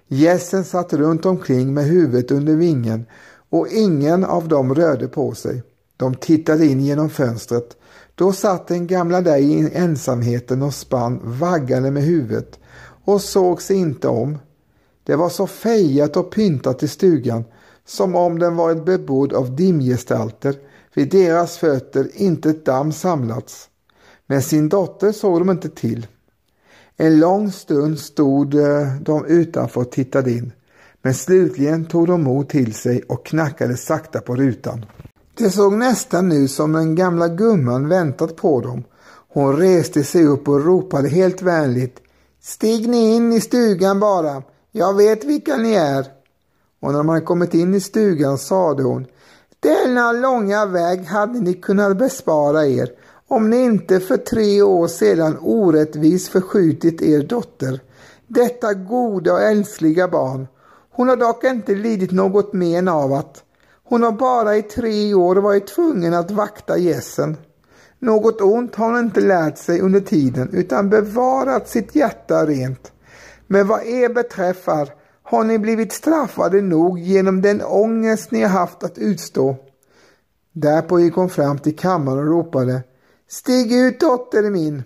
Gässen 0.07 0.63
satt 0.63 0.93
runt 0.93 1.25
omkring 1.25 1.73
med 1.73 1.85
huvudet 1.85 2.31
under 2.31 2.55
vingen 2.55 3.05
och 3.53 3.67
ingen 3.67 4.23
av 4.23 4.47
dem 4.47 4.75
rörde 4.75 5.07
på 5.07 5.33
sig. 5.33 5.63
De 5.97 6.15
tittade 6.15 6.65
in 6.65 6.79
genom 6.79 7.09
fönstret. 7.09 7.77
Då 8.15 8.33
satt 8.33 8.67
den 8.67 8.87
gamla 8.87 9.21
där 9.21 9.37
i 9.37 9.71
ensamheten 9.73 10.61
och 10.61 10.73
spann 10.73 11.19
vaggande 11.23 11.91
med 11.91 12.03
huvudet 12.03 12.59
och 13.05 13.21
såg 13.21 13.61
sig 13.61 13.77
inte 13.77 14.07
om. 14.07 14.37
Det 15.03 15.15
var 15.15 15.29
så 15.29 15.47
fejat 15.47 16.17
och 16.17 16.31
pyntat 16.31 16.83
i 16.83 16.87
stugan 16.87 17.43
som 17.85 18.15
om 18.15 18.39
den 18.39 18.55
varit 18.55 18.85
bebodd 18.85 19.33
av 19.33 19.55
dimgestalter. 19.55 20.55
Vid 20.93 21.11
deras 21.11 21.57
fötter 21.57 22.09
inte 22.13 22.49
ett 22.49 22.65
damm 22.65 22.91
samlats. 22.91 23.69
Men 24.27 24.41
sin 24.41 24.69
dotter 24.69 25.11
såg 25.11 25.41
de 25.41 25.49
inte 25.49 25.69
till. 25.69 26.07
En 26.97 27.19
lång 27.19 27.51
stund 27.51 27.99
stod 27.99 28.55
eh, 28.55 28.95
de 29.01 29.25
utanför 29.25 29.81
och 29.81 29.91
tittade 29.91 30.31
in. 30.31 30.51
Men 31.03 31.13
slutligen 31.13 31.85
tog 31.85 32.07
de 32.07 32.23
mod 32.23 32.49
till 32.49 32.73
sig 32.73 33.03
och 33.07 33.25
knackade 33.25 33.77
sakta 33.77 34.21
på 34.21 34.35
rutan. 34.35 34.85
Det 35.37 35.49
såg 35.49 35.73
nästan 35.73 36.31
ut 36.31 36.51
som 36.51 36.71
den 36.71 36.95
gamla 36.95 37.27
gumman 37.27 37.89
väntat 37.89 38.35
på 38.35 38.61
dem. 38.61 38.83
Hon 39.33 39.57
reste 39.57 40.03
sig 40.03 40.25
upp 40.25 40.47
och 40.47 40.65
ropade 40.65 41.09
helt 41.09 41.41
vänligt. 41.41 41.97
Stig 42.41 42.89
ni 42.89 43.15
in 43.15 43.33
i 43.33 43.41
stugan 43.41 43.99
bara. 43.99 44.43
Jag 44.71 44.97
vet 44.97 45.23
vilka 45.23 45.57
ni 45.57 45.73
är. 45.73 46.05
Och 46.81 46.93
när 46.93 47.03
man 47.03 47.21
kommit 47.21 47.53
in 47.53 47.73
i 47.73 47.79
stugan 47.79 48.37
sade 48.37 48.83
hon. 48.83 49.05
Denna 49.59 50.11
långa 50.11 50.65
väg 50.65 51.05
hade 51.05 51.39
ni 51.39 51.53
kunnat 51.53 51.97
bespara 51.97 52.65
er 52.65 52.89
om 53.27 53.49
ni 53.49 53.63
inte 53.63 53.99
för 53.99 54.17
tre 54.17 54.61
år 54.61 54.87
sedan 54.87 55.37
orättvis 55.41 56.29
förskjutit 56.29 57.01
er 57.01 57.21
dotter, 57.21 57.79
detta 58.27 58.73
goda 58.73 59.33
och 59.33 59.41
älskliga 59.41 60.07
barn, 60.07 60.47
hon 60.93 61.09
har 61.09 61.15
dock 61.15 61.43
inte 61.43 61.75
lidit 61.75 62.11
något 62.11 62.53
men 62.53 62.87
av 62.87 63.13
att 63.13 63.43
hon 63.83 64.03
har 64.03 64.11
bara 64.11 64.57
i 64.57 64.61
tre 64.61 65.13
år 65.13 65.35
varit 65.35 65.67
tvungen 65.67 66.13
att 66.13 66.31
vakta 66.31 66.77
gässen. 66.77 67.37
Något 67.99 68.41
ont 68.41 68.75
har 68.75 68.85
hon 68.85 68.99
inte 68.99 69.21
lärt 69.21 69.57
sig 69.57 69.81
under 69.81 69.99
tiden 69.99 70.49
utan 70.53 70.89
bevarat 70.89 71.69
sitt 71.69 71.95
hjärta 71.95 72.45
rent. 72.45 72.91
Men 73.47 73.67
vad 73.67 73.85
er 73.85 74.13
beträffar 74.13 74.89
har 75.23 75.43
ni 75.43 75.59
blivit 75.59 75.93
straffade 75.93 76.61
nog 76.61 76.99
genom 76.99 77.41
den 77.41 77.61
ångest 77.61 78.31
ni 78.31 78.41
har 78.41 78.49
haft 78.49 78.83
att 78.83 78.97
utstå. 78.97 79.55
Därpå 80.53 80.99
gick 80.99 81.15
hon 81.15 81.29
fram 81.29 81.57
till 81.59 81.75
kammaren 81.75 82.19
och 82.19 82.25
ropade 82.25 82.83
Stig 83.29 83.73
ut 83.73 83.99
dotter 83.99 84.49
min! 84.49 84.83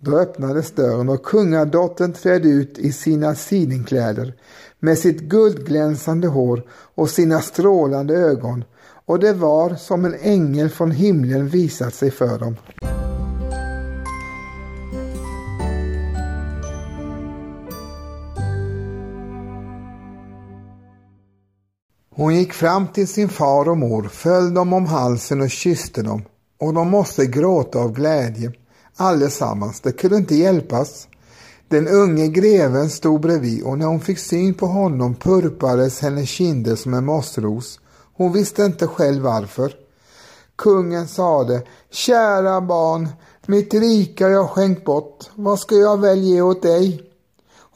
Då 0.00 0.18
öppnades 0.18 0.70
dörren 0.70 1.08
och 1.08 1.24
kungadottern 1.24 2.12
trädde 2.12 2.48
ut 2.48 2.78
i 2.78 2.92
sina 2.92 3.34
sidenkläder 3.34 4.34
med 4.78 4.98
sitt 4.98 5.20
guldglänsande 5.20 6.28
hår 6.28 6.62
och 6.70 7.10
sina 7.10 7.40
strålande 7.40 8.14
ögon 8.14 8.64
och 9.06 9.18
det 9.18 9.32
var 9.32 9.74
som 9.74 10.04
en 10.04 10.14
ängel 10.14 10.68
från 10.68 10.90
himlen 10.90 11.48
visat 11.48 11.94
sig 11.94 12.10
för 12.10 12.38
dem. 12.38 12.56
Hon 22.10 22.34
gick 22.34 22.52
fram 22.52 22.88
till 22.88 23.08
sin 23.08 23.28
far 23.28 23.68
och 23.68 23.76
mor, 23.76 24.02
föll 24.02 24.54
dem 24.54 24.72
om 24.72 24.86
halsen 24.86 25.40
och 25.40 25.50
kysste 25.50 26.02
dem 26.02 26.22
och 26.58 26.74
de 26.74 26.88
måste 26.90 27.26
gråta 27.26 27.78
av 27.78 27.92
glädje 27.92 28.52
allesammans, 28.96 29.80
det 29.80 29.92
kunde 29.92 30.16
inte 30.16 30.34
hjälpas. 30.34 31.08
Den 31.68 31.88
unge 31.88 32.28
greven 32.28 32.90
stod 32.90 33.20
bredvid 33.20 33.62
och 33.62 33.78
när 33.78 33.86
hon 33.86 34.00
fick 34.00 34.18
syn 34.18 34.54
på 34.54 34.66
honom 34.66 35.14
purpades 35.14 36.00
hennes 36.00 36.28
kinder 36.28 36.76
som 36.76 36.94
en 36.94 37.04
mossros. 37.04 37.80
Hon 38.16 38.32
visste 38.32 38.62
inte 38.62 38.86
själv 38.86 39.22
varför. 39.22 39.72
Kungen 40.56 41.08
sade, 41.08 41.62
kära 41.90 42.60
barn, 42.60 43.08
mitt 43.46 43.74
rika 43.74 44.28
jag 44.28 44.50
skänkt 44.50 44.84
bort, 44.84 45.30
vad 45.34 45.58
ska 45.58 45.74
jag 45.74 46.00
väl 46.00 46.22
ge 46.22 46.40
åt 46.40 46.62
dig? 46.62 47.02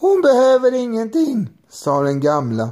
Hon 0.00 0.22
behöver 0.22 0.74
ingenting, 0.74 1.48
sa 1.70 2.02
den 2.02 2.20
gamla. 2.20 2.70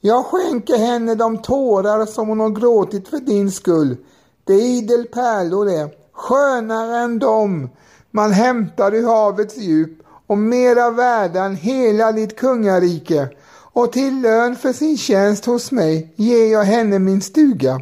Jag 0.00 0.24
skänker 0.24 0.78
henne 0.78 1.14
de 1.14 1.42
tårar 1.42 2.06
som 2.06 2.28
hon 2.28 2.40
har 2.40 2.50
gråtit 2.50 3.08
för 3.08 3.18
din 3.18 3.50
skull. 3.50 3.96
Det 4.44 4.52
är 4.52 4.62
idel 4.62 5.04
pärlor 5.04 5.66
det, 5.66 5.90
skönare 6.12 6.98
än 6.98 7.18
dem 7.18 7.68
man 8.10 8.32
hämtar 8.32 8.94
ur 8.94 9.06
havets 9.06 9.56
djup 9.56 9.98
och 10.26 10.38
mera 10.38 10.90
värda 10.90 11.44
än 11.44 11.56
hela 11.56 12.12
ditt 12.12 12.36
kungarike 12.36 13.28
och 13.72 13.92
till 13.92 14.20
lön 14.20 14.56
för 14.56 14.72
sin 14.72 14.98
tjänst 14.98 15.44
hos 15.44 15.72
mig 15.72 16.14
ger 16.16 16.52
jag 16.52 16.64
henne 16.64 16.98
min 16.98 17.20
stuga. 17.20 17.80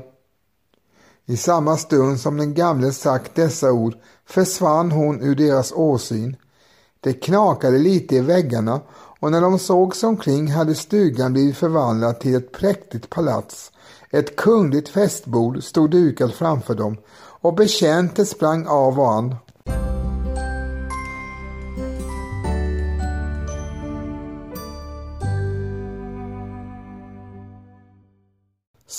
I 1.27 1.37
samma 1.37 1.77
stund 1.77 2.21
som 2.21 2.37
den 2.37 2.55
gamle 2.55 2.93
sagt 2.93 3.35
dessa 3.35 3.73
ord 3.73 3.95
försvann 4.27 4.93
hon 4.93 5.23
ur 5.23 5.35
deras 5.35 5.73
åsyn. 5.73 6.37
Det 7.01 7.13
knakade 7.13 7.79
lite 7.79 8.17
i 8.17 8.21
väggarna 8.21 8.81
och 9.21 9.31
när 9.31 9.41
de 9.41 9.59
såg 9.59 9.97
sig 9.97 10.09
omkring 10.09 10.51
hade 10.51 10.75
stugan 10.75 11.33
blivit 11.33 11.57
förvandlad 11.57 12.21
till 12.21 12.35
ett 12.35 12.53
präktigt 12.53 13.11
palats. 13.11 13.73
Ett 14.11 14.37
kungligt 14.37 14.89
festbord 14.89 15.63
stod 15.63 15.91
dukat 15.91 16.35
framför 16.35 16.75
dem 16.75 16.97
och 17.41 17.55
betjänter 17.55 18.25
sprang 18.25 18.67
av 18.67 19.01
och 19.01 19.13
an. 19.13 19.35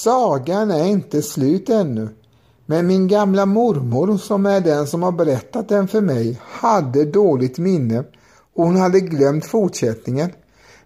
Sagan 0.04 0.72
är 0.72 0.86
inte 0.86 1.22
slut 1.22 1.70
ännu. 1.70 2.10
Men 2.66 2.88
min 2.88 3.08
gamla 3.08 3.46
mormor 3.46 4.18
som 4.18 4.46
är 4.46 4.62
den 4.62 4.88
som 4.88 5.04
har 5.04 5.12
berättat 5.12 5.70
den 5.70 5.88
för 5.88 6.02
mig 6.02 6.40
hade 6.42 7.06
dåligt 7.06 7.58
minne 7.58 8.04
och 8.56 8.66
hon 8.66 8.76
hade 8.76 9.00
glömt 9.00 9.46
fortsättningen. 9.46 10.30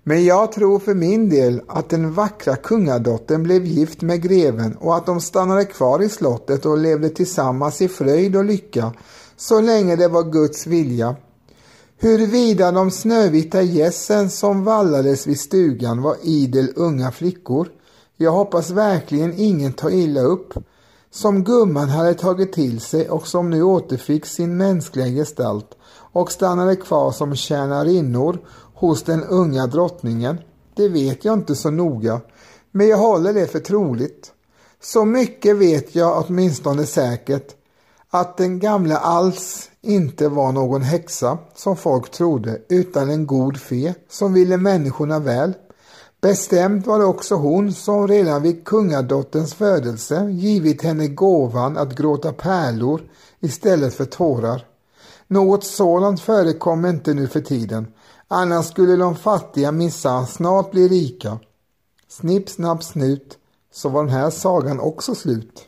Men 0.04 0.26
jag 0.26 0.52
tror 0.52 0.80
för 0.80 0.94
min 0.94 1.30
del 1.30 1.62
att 1.68 1.90
den 1.90 2.14
vackra 2.14 2.56
kungadottern 2.56 3.44
blev 3.44 3.66
gift 3.66 4.02
med 4.02 4.22
greven 4.22 4.76
och 4.76 4.96
att 4.96 5.06
de 5.06 5.22
stannade 5.22 5.66
kvar 5.66 6.02
i 6.02 6.10
slottet 6.10 6.66
och 6.66 6.78
levde 6.78 7.10
tillsammans 7.10 7.82
i 7.82 7.88
fröjd 7.88 8.36
och 8.36 8.46
lycka 8.46 8.94
så 9.38 9.62
länge 9.62 9.96
det 9.96 10.08
var 10.08 10.24
Guds 10.24 10.68
vilja. 10.68 11.16
Huruvida 12.00 12.72
de 12.72 12.92
snövita 12.92 13.62
gässen 13.62 14.30
som 14.30 14.64
vallades 14.64 15.28
vid 15.28 15.40
stugan 15.40 16.02
var 16.02 16.16
idel 16.24 16.74
unga 16.76 17.12
flickor 17.12 17.68
jag 18.24 18.32
hoppas 18.32 18.70
verkligen 18.70 19.34
ingen 19.38 19.74
tar 19.74 19.90
illa 19.90 20.22
upp, 20.22 20.54
som 21.12 21.44
gumman 21.44 21.90
hade 21.90 22.14
tagit 22.14 22.54
till 22.54 22.82
sig 22.82 23.10
och 23.10 23.28
som 23.28 23.50
nu 23.50 23.64
återfick 23.64 24.26
sin 24.26 24.58
mänskliga 24.58 25.08
gestalt 25.08 25.78
och 25.96 26.32
stannade 26.32 26.76
kvar 26.76 27.12
som 27.12 27.36
tjänarinnor 27.36 28.40
hos 28.74 29.04
den 29.04 29.24
unga 29.24 29.68
drottningen. 29.68 30.38
Det 30.76 30.90
vet 30.90 31.26
jag 31.26 31.34
inte 31.34 31.56
så 31.56 31.70
noga, 31.70 32.22
men 32.72 32.88
jag 32.88 32.98
håller 32.98 33.34
det 33.34 33.48
för 33.48 33.60
troligt. 33.60 34.32
Så 34.82 35.06
mycket 35.06 35.56
vet 35.56 35.96
jag 35.96 36.26
åtminstone 36.28 36.86
säkert 36.86 37.56
att 38.10 38.38
den 38.38 38.60
gamla 38.60 38.98
alls 38.98 39.70
inte 39.82 40.30
var 40.30 40.52
någon 40.52 40.82
häxa 40.82 41.38
som 41.56 41.78
folk 41.78 42.12
trodde 42.12 42.62
utan 42.70 43.10
en 43.10 43.28
god 43.28 43.58
fe 43.58 43.94
som 44.10 44.34
ville 44.34 44.58
människorna 44.58 45.20
väl. 45.20 45.54
Bestämt 46.24 46.88
var 46.88 47.00
det 47.00 47.06
också 47.06 47.36
hon 47.36 47.74
som 47.74 48.08
redan 48.08 48.42
vid 48.42 48.66
kungadotterns 48.66 49.54
födelse 49.54 50.30
givit 50.30 50.82
henne 50.82 51.08
gåvan 51.08 51.78
att 51.78 51.96
gråta 51.96 52.34
pärlor 52.34 53.02
istället 53.40 53.94
för 53.94 54.06
tårar. 54.06 54.66
Något 55.28 55.64
sådant 55.64 56.22
förekommer 56.22 56.90
inte 56.90 57.14
nu 57.14 57.28
för 57.28 57.42
tiden, 57.42 57.88
annars 58.28 58.66
skulle 58.66 58.96
de 58.96 59.16
fattiga 59.16 59.72
minsann 59.72 60.28
snart 60.28 60.72
bli 60.72 60.88
rika. 60.88 61.40
Snipp, 62.08 62.50
snapp, 62.50 62.84
snut, 62.84 63.38
så 63.74 63.90
var 63.90 64.04
den 64.04 64.14
här 64.14 64.30
sagan 64.30 64.80
också 64.80 65.16
slut. 65.16 65.66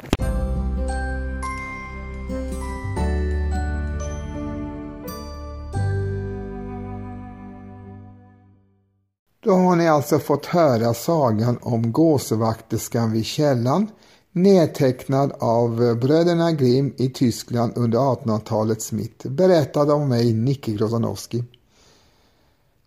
Då 9.45 9.51
har 9.51 9.75
ni 9.75 9.87
alltså 9.87 10.19
fått 10.19 10.45
höra 10.45 10.93
sagan 10.93 11.57
om 11.61 11.91
gåsvakterskan 11.91 13.11
vid 13.11 13.25
källan 13.25 13.87
nedtecknad 14.31 15.33
av 15.39 15.95
bröderna 16.01 16.51
Grimm 16.51 16.93
i 16.97 17.09
Tyskland 17.09 17.73
under 17.75 17.99
1800-talets 17.99 18.91
mitt, 18.91 19.23
berättad 19.23 19.91
av 19.91 20.07
mig, 20.07 20.33
Nicke 20.33 20.71
Grozanowski. 20.71 21.43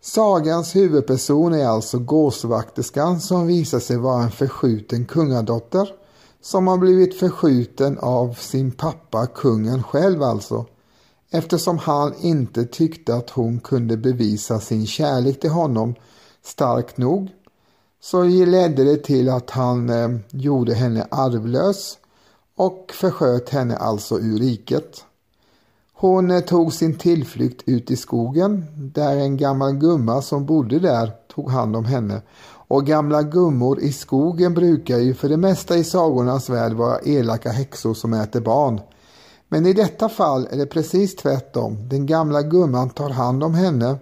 Sagans 0.00 0.76
huvudperson 0.76 1.54
är 1.54 1.66
alltså 1.66 1.98
gåsvakterskan 1.98 3.20
som 3.20 3.46
visar 3.46 3.80
sig 3.80 3.96
vara 3.96 4.22
en 4.22 4.30
förskjuten 4.30 5.04
kungadotter 5.04 5.88
som 6.40 6.66
har 6.66 6.78
blivit 6.78 7.18
förskjuten 7.18 7.98
av 7.98 8.34
sin 8.34 8.70
pappa, 8.70 9.26
kungen 9.26 9.82
själv 9.82 10.22
alltså, 10.22 10.66
eftersom 11.30 11.78
han 11.78 12.14
inte 12.20 12.64
tyckte 12.64 13.14
att 13.14 13.30
hon 13.30 13.60
kunde 13.60 13.96
bevisa 13.96 14.60
sin 14.60 14.86
kärlek 14.86 15.40
till 15.40 15.50
honom 15.50 15.94
stark 16.42 16.96
nog 16.96 17.30
så 18.00 18.22
ledde 18.22 18.84
det 18.84 18.96
till 18.96 19.28
att 19.28 19.50
han 19.50 19.90
eh, 19.90 20.08
gjorde 20.30 20.74
henne 20.74 21.06
arvlös 21.10 21.98
och 22.56 22.92
försköt 22.94 23.48
henne 23.48 23.76
alltså 23.76 24.18
ur 24.18 24.38
riket. 24.38 25.04
Hon 25.92 26.30
eh, 26.30 26.40
tog 26.40 26.72
sin 26.72 26.98
tillflykt 26.98 27.62
ut 27.66 27.90
i 27.90 27.96
skogen 27.96 28.66
där 28.76 29.16
en 29.16 29.36
gammal 29.36 29.72
gumma 29.72 30.22
som 30.22 30.46
bodde 30.46 30.78
där 30.78 31.12
tog 31.34 31.50
hand 31.50 31.76
om 31.76 31.84
henne. 31.84 32.22
Och 32.70 32.86
gamla 32.86 33.22
gummor 33.22 33.80
i 33.80 33.92
skogen 33.92 34.54
brukar 34.54 34.98
ju 34.98 35.14
för 35.14 35.28
det 35.28 35.36
mesta 35.36 35.76
i 35.76 35.84
sagornas 35.84 36.48
värld 36.48 36.72
vara 36.72 36.98
elaka 36.98 37.50
häxor 37.50 37.94
som 37.94 38.14
äter 38.14 38.40
barn. 38.40 38.80
Men 39.48 39.66
i 39.66 39.72
detta 39.72 40.08
fall 40.08 40.48
är 40.50 40.56
det 40.56 40.66
precis 40.66 41.16
tvärtom. 41.16 41.88
Den 41.88 42.06
gamla 42.06 42.42
gumman 42.42 42.90
tar 42.90 43.10
hand 43.10 43.44
om 43.44 43.54
henne 43.54 43.96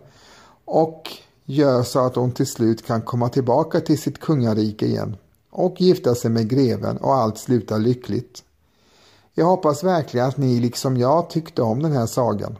och 0.65 1.11
gör 1.47 1.83
så 1.83 2.07
att 2.07 2.17
hon 2.17 2.33
till 2.33 2.47
slut 2.47 2.87
kan 2.87 3.03
komma 3.03 3.29
tillbaka 3.29 3.81
till 3.81 3.99
sitt 3.99 4.21
kungarike 4.21 4.87
igen 4.87 5.17
och 5.51 5.81
gifta 5.81 6.15
sig 6.15 6.31
med 6.31 6.49
greven 6.49 6.97
och 6.97 7.15
allt 7.15 7.39
slutar 7.39 7.79
lyckligt. 7.79 8.43
Jag 9.35 9.47
hoppas 9.47 9.85
verkligen 9.85 10.27
att 10.27 10.37
ni 10.37 10.61
liksom 10.61 10.97
jag 10.97 11.31
tyckte 11.31 11.63
om 11.63 11.83
den 11.83 11.93
här 11.93 12.07
sagan. 12.07 12.59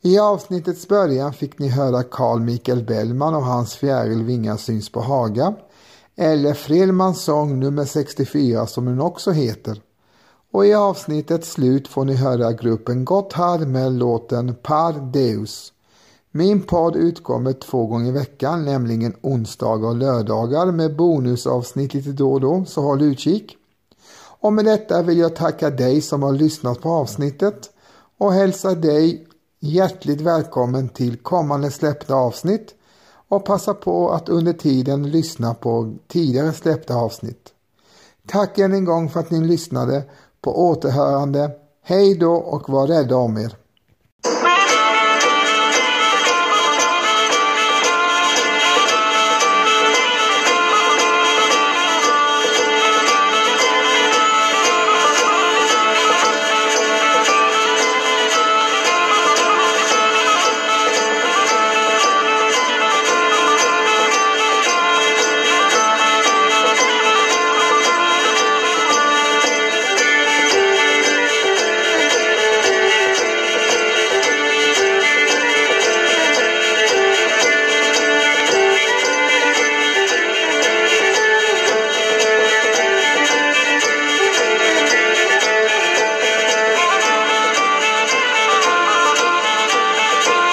I 0.00 0.18
avsnittets 0.18 0.88
början 0.88 1.32
fick 1.32 1.58
ni 1.58 1.68
höra 1.68 2.02
Carl 2.02 2.40
Michael 2.40 2.84
Bellman 2.84 3.34
och 3.34 3.44
hans 3.44 3.74
Fjärilvingar 3.74 4.56
syns 4.56 4.92
på 4.92 5.00
Haga 5.00 5.54
eller 6.16 6.54
Frelmans 6.54 7.22
sång 7.22 7.60
nummer 7.60 7.84
64 7.84 8.66
som 8.66 8.84
den 8.84 9.00
också 9.00 9.30
heter. 9.30 9.80
Och 10.52 10.66
i 10.66 10.74
avsnittets 10.74 11.52
slut 11.52 11.88
får 11.88 12.04
ni 12.04 12.14
höra 12.14 12.52
gruppen 12.52 13.04
Gotthard 13.04 13.60
med 13.60 13.92
låten 13.92 14.54
Par 14.54 14.92
Deus. 15.12 15.73
Min 16.36 16.62
podd 16.62 16.96
utkommer 16.96 17.52
två 17.52 17.86
gånger 17.86 18.08
i 18.08 18.12
veckan, 18.12 18.64
nämligen 18.64 19.16
onsdagar 19.20 19.88
och 19.88 19.96
lördagar 19.96 20.72
med 20.72 20.96
bonusavsnitt 20.96 21.94
lite 21.94 22.12
då 22.12 22.32
och 22.32 22.40
då, 22.40 22.64
så 22.64 22.80
håll 22.80 23.02
utkik. 23.02 23.56
Och 24.40 24.52
med 24.52 24.64
detta 24.64 25.02
vill 25.02 25.18
jag 25.18 25.36
tacka 25.36 25.70
dig 25.70 26.00
som 26.00 26.22
har 26.22 26.32
lyssnat 26.32 26.80
på 26.80 26.90
avsnittet 26.90 27.70
och 28.18 28.32
hälsa 28.32 28.74
dig 28.74 29.26
hjärtligt 29.60 30.20
välkommen 30.20 30.88
till 30.88 31.16
kommande 31.16 31.70
släppta 31.70 32.14
avsnitt 32.14 32.74
och 33.28 33.44
passa 33.44 33.74
på 33.74 34.10
att 34.10 34.28
under 34.28 34.52
tiden 34.52 35.10
lyssna 35.10 35.54
på 35.54 35.94
tidigare 36.08 36.52
släppta 36.52 36.96
avsnitt. 36.96 37.48
Tack 38.26 38.58
än 38.58 38.72
en 38.72 38.84
gång 38.84 39.08
för 39.08 39.20
att 39.20 39.30
ni 39.30 39.40
lyssnade. 39.40 40.02
På 40.40 40.68
återhörande. 40.68 41.50
Hej 41.82 42.14
då 42.14 42.32
och 42.32 42.68
var 42.68 42.86
rädda 42.86 43.16
om 43.16 43.38
er. 43.38 43.56